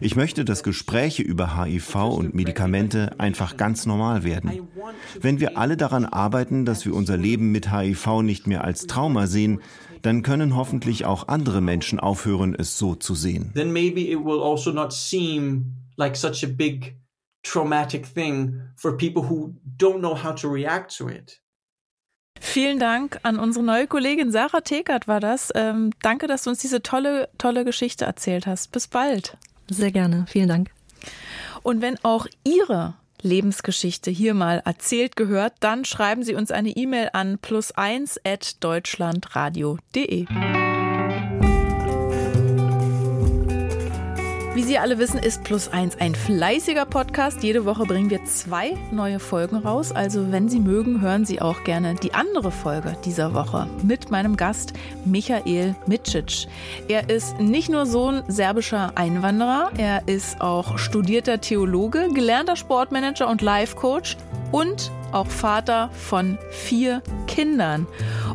Ich 0.01 0.15
möchte, 0.15 0.45
dass 0.45 0.63
Gespräche 0.63 1.23
über 1.23 1.63
HIV 1.63 1.95
und 1.95 2.33
Medikamente 2.33 3.19
einfach 3.19 3.57
ganz 3.57 3.85
normal 3.85 4.23
werden. 4.23 4.67
Wenn 5.19 5.39
wir 5.39 5.57
alle 5.57 5.77
daran 5.77 6.05
arbeiten, 6.05 6.65
dass 6.65 6.85
wir 6.85 6.93
unser 6.93 7.17
Leben 7.17 7.51
mit 7.51 7.71
HIV 7.71 8.21
nicht 8.21 8.47
mehr 8.47 8.63
als 8.63 8.87
Trauma 8.87 9.27
sehen, 9.27 9.59
dann 10.01 10.23
können 10.23 10.55
hoffentlich 10.55 11.05
auch 11.05 11.27
andere 11.27 11.61
Menschen 11.61 11.99
aufhören, 11.99 12.55
es 12.57 12.77
so 12.77 12.95
zu 12.95 13.15
sehen. 13.15 13.51
Then 13.53 13.71
maybe 13.71 14.01
it 14.01 14.23
will 14.23 14.41
also 14.41 14.71
not 14.71 14.93
seem 14.93 15.75
like 15.97 16.15
such 16.15 16.43
a 16.43 16.47
big 16.47 16.95
traumatic 17.43 18.05
thing 18.05 18.61
for 18.75 18.95
people 18.95 19.23
who 19.23 19.53
don't 19.77 19.99
know 19.99 20.15
how 20.15 20.33
to 20.35 20.49
react 20.49 20.95
to 20.97 21.09
it. 21.09 21.41
Vielen 22.39 22.79
Dank 22.79 23.19
an 23.23 23.37
unsere 23.37 23.65
neue 23.65 23.87
Kollegin 23.87 24.31
Sarah 24.31 24.61
Tekert 24.61 25.07
war 25.07 25.19
das. 25.19 25.51
Ähm, 25.55 25.91
danke, 26.01 26.27
dass 26.27 26.43
du 26.43 26.51
uns 26.51 26.59
diese 26.59 26.81
tolle, 26.81 27.29
tolle 27.37 27.65
Geschichte 27.65 28.05
erzählt 28.05 28.47
hast. 28.47 28.71
Bis 28.71 28.87
bald. 28.87 29.37
Sehr 29.69 29.91
gerne. 29.91 30.25
Vielen 30.27 30.47
Dank. 30.47 30.71
Und 31.63 31.81
wenn 31.81 31.97
auch 32.03 32.27
Ihre 32.45 32.93
Lebensgeschichte 33.21 34.09
hier 34.09 34.33
mal 34.33 34.61
erzählt 34.63 35.17
gehört, 35.17 35.53
dann 35.59 35.83
schreiben 35.83 36.23
Sie 36.23 36.35
uns 36.35 36.51
eine 36.51 36.69
E-Mail 36.69 37.09
an 37.11 37.37
plus1 37.37 38.19
at 38.25 38.63
deutschlandradio.de. 38.63 40.27
Sie 44.69 44.77
alle 44.77 44.99
wissen, 44.99 45.17
ist 45.17 45.43
Plus 45.43 45.67
Eins 45.69 45.99
ein 45.99 46.13
fleißiger 46.13 46.85
Podcast. 46.85 47.41
Jede 47.41 47.65
Woche 47.65 47.87
bringen 47.87 48.11
wir 48.11 48.23
zwei 48.25 48.77
neue 48.91 49.17
Folgen 49.17 49.55
raus. 49.55 49.91
Also 49.91 50.31
wenn 50.31 50.47
Sie 50.47 50.59
mögen, 50.59 51.01
hören 51.01 51.25
Sie 51.25 51.41
auch 51.41 51.63
gerne 51.63 51.95
die 51.95 52.13
andere 52.13 52.51
Folge 52.51 52.95
dieser 53.03 53.33
Woche 53.33 53.67
mit 53.81 54.11
meinem 54.11 54.37
Gast 54.37 54.73
Michael 55.05 55.73
Micic. 55.87 56.47
Er 56.87 57.09
ist 57.09 57.39
nicht 57.39 57.69
nur 57.69 57.87
Sohn 57.87 58.21
serbischer 58.27 58.91
Einwanderer, 58.93 59.71
er 59.75 60.07
ist 60.07 60.39
auch 60.39 60.77
studierter 60.77 61.41
Theologe, 61.41 62.09
gelernter 62.13 62.55
Sportmanager 62.55 63.27
und 63.27 63.41
Life-Coach 63.41 64.17
und 64.51 64.91
auch 65.11 65.27
Vater 65.27 65.89
von 65.93 66.37
vier 66.51 67.01
Kindern. 67.25 67.87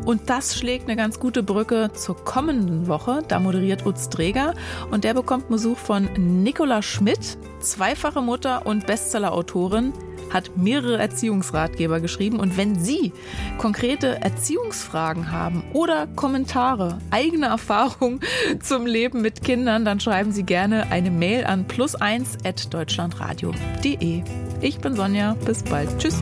Und 0.05 0.29
das 0.31 0.57
schlägt 0.57 0.85
eine 0.85 0.97
ganz 0.97 1.19
gute 1.19 1.43
Brücke 1.43 1.91
zur 1.95 2.17
kommenden 2.25 2.87
Woche. 2.89 3.23
Da 3.29 3.41
moderiert 3.41 3.87
Utz 3.87 4.09
Träger 4.09 4.55
und 4.91 5.05
der 5.05 5.15
bekommt 5.15 5.49
Besuch 5.49 5.79
von 5.79 6.09
Nicola 6.43 6.83
Schmidt, 6.83 7.39
zweifache 7.61 8.21
Mutter 8.21 8.67
und 8.67 8.87
Bestsellerautorin 8.87 9.93
hat 10.35 10.57
mehrere 10.57 10.99
Erziehungsratgeber 10.99 12.01
geschrieben. 12.01 12.41
Und 12.41 12.57
wenn 12.59 12.79
Sie 12.79 13.13
konkrete 13.57 14.21
Erziehungsfragen 14.21 15.31
haben 15.31 15.65
oder 15.73 16.07
Kommentare, 16.09 16.99
eigene 17.11 17.47
Erfahrungen 17.47 18.21
zum 18.61 18.85
Leben 18.85 19.23
mit 19.23 19.43
Kindern, 19.43 19.85
dann 19.85 20.01
schreiben 20.01 20.33
Sie 20.33 20.43
gerne 20.43 20.91
eine 20.91 21.11
Mail 21.11 21.45
an 21.45 21.67
plus1 21.67 22.45
at 22.47 22.75
deutschlandradio.de. 22.75 24.23
Ich 24.61 24.79
bin 24.79 24.97
Sonja, 24.97 25.37
bis 25.45 25.63
bald. 25.63 25.99
Tschüss. 25.99 26.19